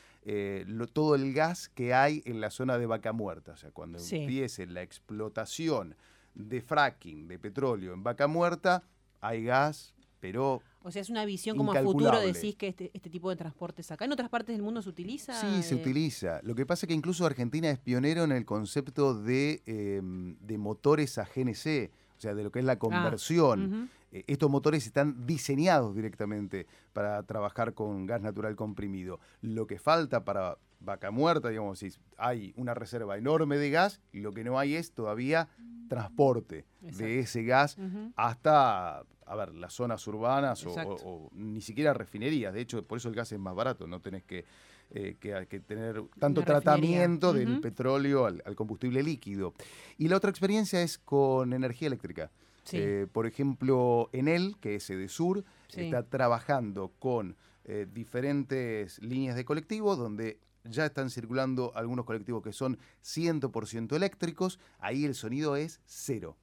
lo- 0.66 0.87
todo 0.88 1.14
el 1.14 1.33
gas 1.35 1.69
que 1.69 1.93
hay 1.95 2.23
en 2.25 2.40
la 2.40 2.50
zona 2.50 2.78
de 2.78 2.87
Vaca 2.87 3.12
Muerta. 3.12 3.52
O 3.52 3.57
sea, 3.57 3.71
cuando 3.73 3.99
Sí. 3.99 4.16
empiece 4.16 4.66
la 4.66 4.81
explotación 4.83 5.97
de 6.35 6.61
fracking 6.62 7.28
de 7.28 7.38
petróleo 7.38 7.93
en 7.93 8.02
Vaca 8.02 8.26
Muerta, 8.26 8.83
hay 9.21 9.45
gas, 9.45 9.95
pero 10.21 10.63
O 10.83 10.91
sea, 10.91 11.03
es 11.03 11.11
una 11.11 11.25
visión 11.25 11.57
como 11.57 11.73
a 11.73 11.83
futuro, 11.83 12.21
decís 12.21 12.57
que 12.57 12.69
este, 12.69 12.91
este 12.95 13.11
tipo 13.11 13.31
de 13.31 13.37
transportes 13.37 13.91
acá 13.91 14.05
en 14.05 14.13
otras 14.13 14.29
partes 14.29 14.55
del 14.55 14.63
mundo 14.63 14.83
se 14.83 14.89
utiliza. 14.89 15.33
Sí, 15.41 15.63
se 15.63 15.75
eh, 15.75 15.79
utiliza. 15.79 16.41
Lo 16.43 16.55
que 16.55 16.67
pasa 16.67 16.87
es 16.87 16.89
que 16.89 16.95
incluso 16.95 17.27
Argentina 17.27 17.71
es 17.71 17.79
pionero 17.79 18.25
en 18.25 18.33
el 18.33 18.45
concepto 18.45 19.15
de, 19.15 19.63
eh, 19.67 20.01
de 20.03 20.59
motores 20.59 21.19
a 21.19 21.25
GNC, 21.25 21.91
o 22.17 22.21
sea, 22.21 22.35
de 22.35 22.45
lo 22.45 22.51
que 22.51 22.61
es 22.61 22.65
la 22.65 22.79
conversión. 22.79 23.75
ujú. 23.75 23.89
Eh, 24.13 24.25
estos 24.29 24.51
motores 24.51 24.87
están 24.87 25.27
diseñados 25.27 25.95
directamente 25.95 26.67
para 26.93 27.23
trabajar 27.25 27.75
con 27.75 28.07
gas 28.07 28.23
natural 28.23 28.57
comprimido. 28.57 29.21
Lo 29.43 29.67
que 29.67 29.79
falta 29.79 30.25
para 30.25 30.59
vaca 30.87 31.11
muerta, 31.11 31.50
digamos, 31.50 31.78
si 31.81 31.90
hay 32.16 32.55
una 32.57 32.73
reserva 32.73 33.19
enorme 33.19 33.59
de 33.59 33.69
gas, 33.71 34.00
y 34.12 34.21
lo 34.21 34.33
que 34.33 34.43
no 34.45 34.59
hay 34.59 34.75
es 34.76 34.93
todavía 34.93 35.49
transporte 35.88 36.64
Exacto. 36.83 37.05
de 37.05 37.19
ese 37.21 37.43
gas 37.45 37.76
hasta, 38.16 39.00
a 39.26 39.37
ver, 39.37 39.55
las 39.55 39.75
zonas 39.75 40.07
urbanas 40.07 40.64
o, 40.64 40.71
Exacto. 40.71 40.95
o- 41.05 41.26
o 41.26 41.31
ni 41.35 41.61
siquiera 41.61 41.93
refinerías. 41.93 42.55
De 42.55 42.61
hecho, 42.62 42.83
por 42.87 42.99
eso 42.99 43.09
el 43.09 43.14
gas 43.14 43.31
es 43.33 43.38
más 43.38 43.55
barato, 43.55 43.87
no 43.87 44.00
tenés 44.00 44.25
que, 44.25 44.45
eh, 44.90 45.16
que, 45.21 45.47
que 45.49 45.61
tener 45.61 46.02
tanto 46.19 46.40
Una 46.40 46.47
tratamiento 46.47 47.33
del 47.33 47.61
petróleo 47.61 48.26
al, 48.26 48.43
al 48.47 48.55
combustible 48.57 49.02
líquido. 49.02 49.52
Y 49.99 50.09
la 50.09 50.16
otra 50.16 50.31
experiencia 50.31 50.81
es 50.83 50.97
con 50.99 51.52
energía 51.52 51.88
eléctrica. 51.88 52.31
Sí. 52.64 52.78
Eh, 52.81 53.07
por 53.12 53.26
ejemplo, 53.26 54.09
Enel, 54.12 54.57
que 54.61 54.76
es 54.76 54.88
de 54.88 55.09
Sur, 55.09 55.45
Sí. 55.69 55.83
está 55.83 56.05
trabajando 56.05 56.93
con 56.99 57.37
eh, 57.69 57.87
diferentes 57.93 59.02
líneas 59.02 59.35
de 59.35 59.45
colectivos 59.45 59.99
donde 59.99 60.38
ya 60.71 60.87
están 60.87 61.11
circulando 61.11 61.73
algunos 61.75 62.05
colectivos 62.05 62.43
que 62.43 62.53
son 62.53 62.79
100% 63.05 63.95
eléctricos. 63.95 64.59
Ahí 64.79 65.05
el 65.05 65.15
sonido 65.15 65.57
es 65.57 65.81
cero. 65.85 66.37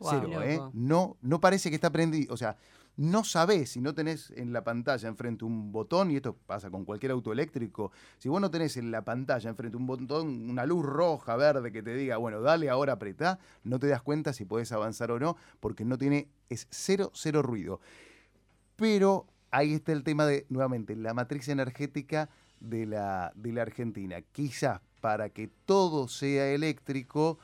Cero, 0.00 0.42
¿eh? 0.42 0.60
No, 0.72 1.16
no 1.20 1.40
parece 1.40 1.70
que 1.70 1.76
está 1.76 1.90
prendido. 1.90 2.34
O 2.34 2.36
sea, 2.36 2.56
no 2.96 3.24
sabés 3.24 3.70
si 3.70 3.80
no 3.80 3.94
tenés 3.94 4.30
en 4.36 4.52
la 4.52 4.64
pantalla 4.64 5.08
enfrente 5.08 5.44
un 5.44 5.72
botón, 5.72 6.10
y 6.10 6.16
esto 6.16 6.36
pasa 6.46 6.70
con 6.70 6.84
cualquier 6.84 7.12
auto 7.12 7.32
eléctrico, 7.32 7.90
si 8.18 8.28
vos 8.28 8.40
no 8.40 8.50
tenés 8.50 8.76
en 8.76 8.90
la 8.90 9.02
pantalla 9.02 9.48
enfrente 9.48 9.76
un 9.76 9.86
botón, 9.86 10.50
una 10.50 10.66
luz 10.66 10.84
roja, 10.84 11.36
verde 11.36 11.72
que 11.72 11.82
te 11.82 11.94
diga, 11.94 12.18
bueno, 12.18 12.40
dale 12.40 12.68
ahora 12.68 12.94
apretá, 12.94 13.38
no 13.64 13.78
te 13.78 13.86
das 13.86 14.02
cuenta 14.02 14.32
si 14.32 14.44
podés 14.44 14.72
avanzar 14.72 15.10
o 15.10 15.18
no, 15.18 15.36
porque 15.60 15.84
no 15.84 15.96
tiene, 15.96 16.28
es 16.50 16.66
cero, 16.70 17.10
cero 17.14 17.40
ruido. 17.40 17.80
Pero 18.76 19.26
ahí 19.50 19.74
está 19.74 19.92
el 19.92 20.02
tema 20.02 20.26
de, 20.26 20.46
nuevamente, 20.50 20.94
la 20.94 21.14
matriz 21.14 21.48
energética 21.48 22.28
de 22.62 22.86
la, 22.86 23.32
de 23.34 23.52
la 23.52 23.62
Argentina. 23.62 24.20
Quizás 24.32 24.80
para 25.00 25.28
que 25.30 25.48
todo 25.66 26.08
sea 26.08 26.46
eléctrico 26.52 27.38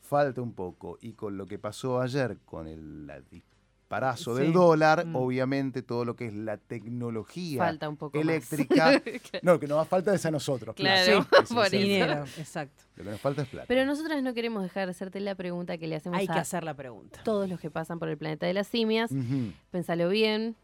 falta 0.00 0.40
un 0.42 0.52
poco. 0.52 0.98
Y 1.00 1.12
con 1.12 1.36
lo 1.36 1.46
que 1.46 1.58
pasó 1.58 2.00
ayer 2.00 2.38
con 2.44 2.66
el 2.66 3.10
disparazo 3.30 4.36
Sí. 4.36 4.42
del 4.42 4.52
dólar, 4.52 5.06
Mm. 5.06 5.16
obviamente 5.16 5.80
todo 5.82 6.04
lo 6.04 6.14
que 6.14 6.26
es 6.26 6.34
la 6.34 6.58
tecnología 6.58 7.58
Falta 7.64 7.88
un 7.88 7.96
poco 7.96 8.20
eléctrica. 8.20 9.00
no, 9.42 9.52
lo 9.52 9.60
que 9.60 9.66
nos 9.66 9.88
falta 9.88 10.12
es 10.14 10.26
a 10.26 10.30
nosotros. 10.30 10.74
Claro, 10.76 11.26
por. 11.54 11.70
Dinero, 11.70 12.24
exacto. 12.36 12.84
Lo 12.96 13.04
que 13.04 13.10
nos 13.12 13.20
falta 13.20 13.42
es 13.42 13.48
plata. 13.48 13.66
Pero 13.66 13.86
nosotros 13.86 14.22
no 14.22 14.34
queremos 14.34 14.62
dejar 14.62 14.84
de 14.86 14.90
hacerte 14.90 15.20
la 15.20 15.34
pregunta 15.34 15.78
que 15.78 15.86
le 15.86 15.96
hacemos 15.96 16.18
Hay 16.18 16.26
que 16.26 16.32
a 16.34 16.40
hacer 16.42 16.64
la 16.64 16.74
pregunta. 16.74 17.20
todos 17.24 17.48
los 17.48 17.58
que 17.60 17.70
pasan 17.70 17.98
por 17.98 18.10
el 18.10 18.18
planeta 18.18 18.46
de 18.46 18.52
las 18.52 18.66
simias. 18.68 19.10
Ujú. 19.10 19.52
Pensalo 19.70 20.10
bien. 20.10 20.54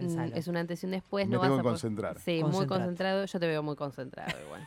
Pensalo. 0.00 0.34
Mm, 0.34 0.38
Es 0.38 0.48
un 0.48 0.56
antes 0.56 0.82
y 0.82 0.86
un 0.86 0.92
después. 0.92 1.26
Me 1.28 1.34
no 1.36 1.40
tengo 1.42 1.54
vas 1.56 1.60
a 1.60 1.62
que 1.62 1.68
concentrar. 1.68 2.20
Sí, 2.20 2.42
muy 2.44 2.66
concentrado. 2.66 3.24
Yo 3.24 3.40
te 3.40 3.46
veo 3.46 3.62
muy 3.62 3.76
concentrado 3.76 4.32
igual. 4.44 4.66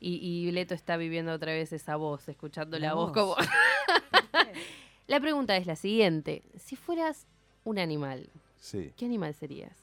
Y, 0.00 0.14
y 0.16 0.50
Leto 0.50 0.74
está 0.74 0.96
viviendo 0.96 1.32
otra 1.32 1.52
vez 1.52 1.72
esa 1.72 1.96
voz, 1.96 2.28
escuchando 2.28 2.78
la, 2.78 2.88
La 2.88 2.94
voz 2.94 3.12
voz. 3.12 3.36
como... 3.36 3.36
la 5.06 5.20
pregunta 5.20 5.56
es 5.56 5.66
la 5.66 5.76
siguiente. 5.76 6.42
Si 6.58 6.76
fueras 6.76 7.26
un 7.64 7.78
animal, 7.78 8.28
Sí, 8.58 8.92
¿Qué 8.96 9.04
animal 9.06 9.34
serías? 9.34 9.76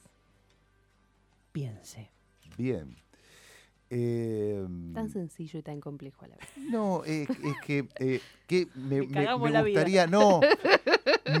Piense. 1.52 2.10
bien. 2.56 2.96
Eh, 3.92 4.64
Tan 4.94 5.10
sencillo 5.10 5.58
y 5.58 5.62
tan 5.62 5.80
complejo 5.80 6.24
a 6.24 6.28
la 6.28 6.36
vez. 6.36 6.48
no, 6.70 7.02
es, 7.04 7.28
es 7.28 7.56
que, 7.66 7.88
eh, 7.98 8.20
que 8.46 8.68
me, 8.74 9.02
me- 9.02 9.34
gustaría, 9.34 10.06
no, 10.06 10.40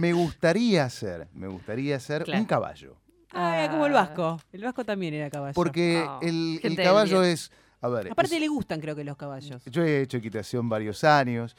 me 0.00 0.12
gustaría 0.12 0.90
ser, 0.90 1.28
me 1.32 1.46
gustaría 1.46 2.00
ser 2.00 2.24
Claro. 2.24 2.40
un 2.40 2.46
caballo. 2.46 2.96
Ah, 3.32 3.62
era 3.64 3.70
como 3.72 3.86
el 3.86 3.92
Vasco. 3.92 4.40
El 4.52 4.64
Vasco 4.64 4.84
también 4.84 5.14
era 5.14 5.30
caballo. 5.30 5.54
Porque 5.54 6.04
Oh, 6.06 6.18
el, 6.22 6.54
el 6.56 6.60
gente 6.60 6.82
caballo 6.82 7.22
es, 7.22 7.50
a 7.80 7.88
ver, 7.88 8.10
Aparte 8.10 8.34
es- 8.34 8.40
le 8.40 8.48
gustan 8.48 8.80
creo 8.80 8.96
que 8.96 9.04
los 9.04 9.16
caballos. 9.16 9.62
yo 9.66 9.84
he 9.84 10.02
hecho 10.02 10.16
equitación 10.16 10.68
varios 10.68 11.04
años. 11.04 11.56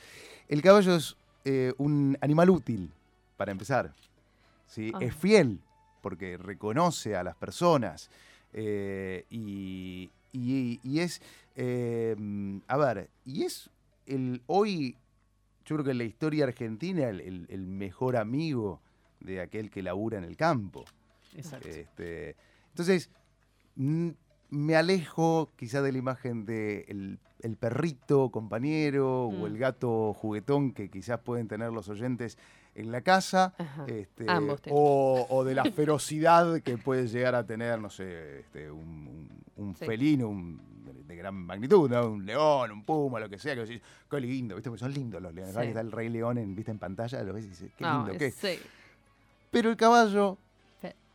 El 0.48 0.62
caballo 0.62 0.96
es 0.96 1.16
eh, 1.46 1.74
un 1.78 2.18
animal 2.22 2.50
útil, 2.50 2.92
para 3.38 3.52
empezar. 3.52 3.94
¿sí? 4.68 4.92
Ah. 4.94 5.00
Es 5.02 5.16
fiel, 5.16 5.60
porque 6.02 6.38
reconoce 6.38 7.16
a 7.16 7.24
las 7.24 7.36
personas. 7.36 8.10
eh, 8.54 9.26
y, 9.30 10.10
y- 10.34 10.80
y 10.84 11.00
es, 11.00 11.22
eh, 11.56 12.16
a 12.68 12.76
ver, 12.78 13.10
y 13.26 13.44
es 13.44 13.70
el 14.08 14.42
hoy, 14.48 14.98
yo 15.66 15.76
creo 15.78 15.86
que 15.86 15.92
en 15.92 15.98
la 16.00 16.04
historia 16.04 16.44
argentina, 16.44 17.08
el, 17.08 17.22
el- 17.22 17.46
el 17.50 17.66
mejor 17.66 18.18
amigo 18.18 18.82
de 19.22 19.40
aquel 19.40 19.70
que 19.72 19.82
labura 19.82 20.18
en 20.18 20.26
el 20.26 20.36
campo. 20.36 20.84
Exacto. 21.36 21.68
Este, 21.70 22.36
entonces, 22.70 23.10
me 23.76 24.76
alejo 24.76 25.52
quizá 25.56 25.82
de 25.82 25.92
la 25.92 25.98
imagen 25.98 26.46
de 26.46 26.86
el, 26.90 27.20
el 27.40 27.56
perrito 27.58 28.30
compañero 28.30 29.26
o 29.26 29.32
Mm. 29.32 29.46
el 29.46 29.58
gato 29.58 30.14
juguetón 30.14 30.72
que 30.74 30.90
quizás 30.90 31.20
pueden 31.20 31.48
tener 31.48 31.72
los 31.72 31.88
oyentes 31.90 32.38
en 32.76 32.92
la 32.92 33.02
casa. 33.02 33.54
Este, 33.88 34.26
o, 34.70 35.26
o 35.30 35.44
de 35.44 35.56
la 35.56 35.64
ferocidad 35.76 36.62
que 36.62 36.78
puede 36.78 37.08
llegar 37.08 37.36
a 37.36 37.46
tener, 37.46 37.80
no 37.80 37.90
sé, 37.90 38.40
este, 38.42 38.70
un, 38.72 39.08
un- 39.08 39.42
un 39.68 39.76
Sí. 39.76 39.86
felino 39.86 40.28
un- 40.30 40.62
de, 41.08 41.16
gran 41.16 41.36
magnitud, 41.36 41.90
¿no? 41.90 42.08
un 42.12 42.26
león, 42.26 42.72
un 42.72 42.84
puma, 42.86 43.20
lo 43.20 43.30
que 43.30 43.38
sea, 43.38 43.54
que 43.54 43.62
decís, 43.62 43.82
qué 44.10 44.20
lindo, 44.22 44.56
¿viste? 44.56 44.70
Porque 44.70 44.80
son 44.80 44.94
lindos 44.94 45.22
los 45.22 45.34
leones. 45.34 45.54
Sí. 45.54 45.62
Está 45.62 45.82
el 45.82 45.92
rey 45.92 46.08
león 46.10 46.38
en, 46.38 46.56
¿viste? 46.56 46.72
en 46.72 46.80
pantalla, 46.80 47.22
lo 47.24 47.34
ves 47.34 47.46
y 47.46 47.50
dices, 47.50 47.72
qué 47.78 47.84
No, 47.84 48.06
lindo, 48.06 48.18
qué. 48.18 48.32
sí. 48.32 48.58
Pero 49.52 49.70
el 49.70 49.76
caballo. 49.78 50.38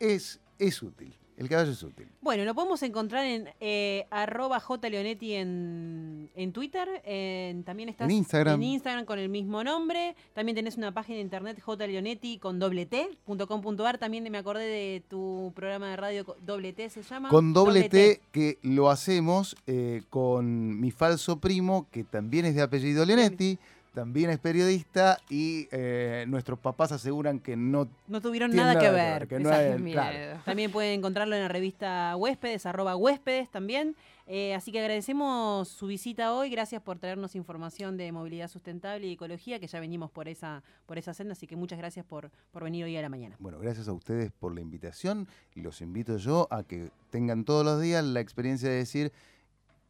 Es, 0.01 0.41
es 0.59 0.83
útil. 0.83 1.15
El 1.37 1.51
caballo 1.51 1.71
es 1.73 1.83
útil. 1.83 2.09
Bueno, 2.23 2.47
lo 2.47 2.55
podemos 2.55 2.83
encontrar 2.83 3.27
en 3.27 3.51
eh, 3.61 4.07
arroba 4.11 4.59
jleonetti 4.59 5.35
en, 5.35 6.31
en 6.35 6.53
Twitter. 6.53 6.89
en- 7.05 7.63
también 7.63 7.91
estás 7.91 8.09
En 8.09 8.17
Instagram. 8.17 8.55
en 8.63 8.69
Instagram 8.69 9.05
con 9.05 9.19
el 9.19 9.29
mismo 9.29 9.63
nombre. 9.63 10.17
También 10.33 10.57
tenés 10.57 10.79
una 10.79 10.95
página 10.95 11.17
de 11.17 11.21
internet 11.23 11.61
jleonetti 11.61 12.39
con 12.39 12.59
doble 12.59 12.87
t, 12.87 13.11
punto 13.27 13.47
com 13.47 13.61
punto 13.61 13.85
ar. 13.87 13.99
También 13.99 14.25
me 14.33 14.39
acordé 14.39 14.65
de 14.65 15.03
tu 15.11 15.53
programa 15.55 15.91
de 15.91 15.97
radio 15.97 16.25
doble 16.41 16.73
T 16.73 16.89
se 16.89 17.03
llama. 17.03 17.29
Con 17.29 17.53
doble 17.53 17.91
T, 17.91 18.23
que 18.33 18.59
lo 18.63 18.89
hacemos 18.89 19.57
eh, 19.67 20.05
con 20.09 20.81
mi 20.81 20.91
falso 20.91 21.39
primo, 21.39 21.87
que 21.91 22.03
también 22.03 22.47
es 22.47 22.55
de 22.55 22.63
apellido 22.63 23.05
Leonetti, 23.05 23.59
también 23.97 24.29
es 24.29 24.39
periodista 24.39 25.19
y 25.31 25.69
eh, 25.73 26.27
nuestros 26.29 26.59
papás 26.59 26.93
aseguran 26.93 27.41
que 27.41 27.57
no 27.57 27.89
No 28.09 28.21
tuvieron 28.21 28.55
nada 28.55 28.79
que 28.79 28.91
ver. 28.91 29.27
que 29.27 29.41
no 29.41 29.51
es- 29.51 29.81
claro. 29.93 30.43
También 30.45 30.71
pueden 30.71 30.99
encontrarlo 30.99 31.35
en 31.35 31.41
la 31.41 31.49
revista 31.49 32.15
Huéspedes, 32.15 32.67
arroba 32.67 32.95
Huéspedes 32.95 33.51
también. 33.51 33.97
Eh, 34.27 34.55
así 34.55 34.71
que 34.71 34.81
agradecemos 34.81 35.69
su 35.69 35.87
visita 35.87 36.35
hoy. 36.35 36.51
Gracias 36.51 36.83
por 36.83 36.99
traernos 36.99 37.35
información 37.37 37.97
de 37.97 38.13
movilidad 38.13 38.49
sustentable 38.49 39.07
y 39.07 39.13
ecología, 39.13 39.59
que 39.61 39.67
ya 39.67 39.81
venimos 39.81 40.11
por 40.11 40.29
esa, 40.29 40.63
por 40.85 40.99
esa 40.99 41.15
senda. 41.15 41.33
Así 41.33 41.47
que 41.47 41.57
muchas 41.57 41.79
gracias 41.79 42.05
por, 42.05 42.31
por 42.53 42.65
venir 42.65 42.85
hoy 42.85 42.99
a 42.99 43.03
la 43.03 43.09
mañana. 43.09 43.37
Bueno, 43.39 43.59
gracias 43.59 43.89
a 43.89 43.93
ustedes 43.95 44.31
por 44.31 44.55
la 44.55 44.61
invitación. 44.61 45.27
Los 45.55 45.81
invito 45.81 46.19
yo 46.19 46.49
a 46.51 46.65
que 46.65 46.91
tengan 47.09 47.45
todos 47.47 47.65
los 47.65 47.81
días 47.81 48.05
la 48.05 48.21
experiencia 48.21 48.69
de 48.69 48.75
decir, 48.77 49.11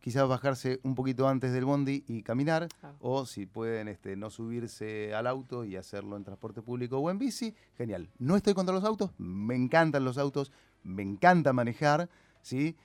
quizás 0.01 0.29
bajarse 0.29 0.81
un 0.83 0.95
poquito 0.95 1.29
antes 1.29 1.53
del 1.53 1.65
bondi 1.65 2.05
y 2.07 2.23
caminar, 2.23 2.69
Ah. 2.83 2.93
o 3.01 3.27
si 3.27 3.47
pueden 3.47 3.89
este, 3.89 4.17
no 4.17 4.31
subirse 4.31 5.15
al 5.15 5.27
auto 5.27 5.65
y 5.65 5.77
hacerlo 5.77 6.17
en 6.17 6.25
transporte 6.25 6.63
público 6.63 6.99
o 6.99 7.11
en 7.11 7.19
bici, 7.19 7.55
genial. 7.77 8.09
No 8.19 8.37
estoy 8.37 8.55
contra 8.55 8.75
los 8.75 8.85
autos, 8.85 9.11
me 9.19 9.55
encantan 9.57 10.05
los 10.05 10.19
autos, 10.19 10.53
me 10.85 11.03
encanta 11.03 11.53
manejar, 11.53 12.09
¿sí? 12.43 12.77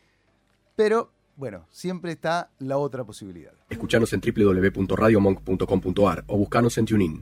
Pero, 0.75 1.11
bueno, 1.35 1.65
siempre 1.69 2.11
está 2.11 2.49
la 2.59 2.77
otra 2.77 3.03
posibilidad. 3.03 3.53
Escuchanos 3.69 4.13
en 4.13 4.21
www.radiomonk.com.ar 4.21 6.23
o 6.27 6.37
buscanos 6.37 6.77
en 6.77 6.85
TuneIn. 6.85 7.21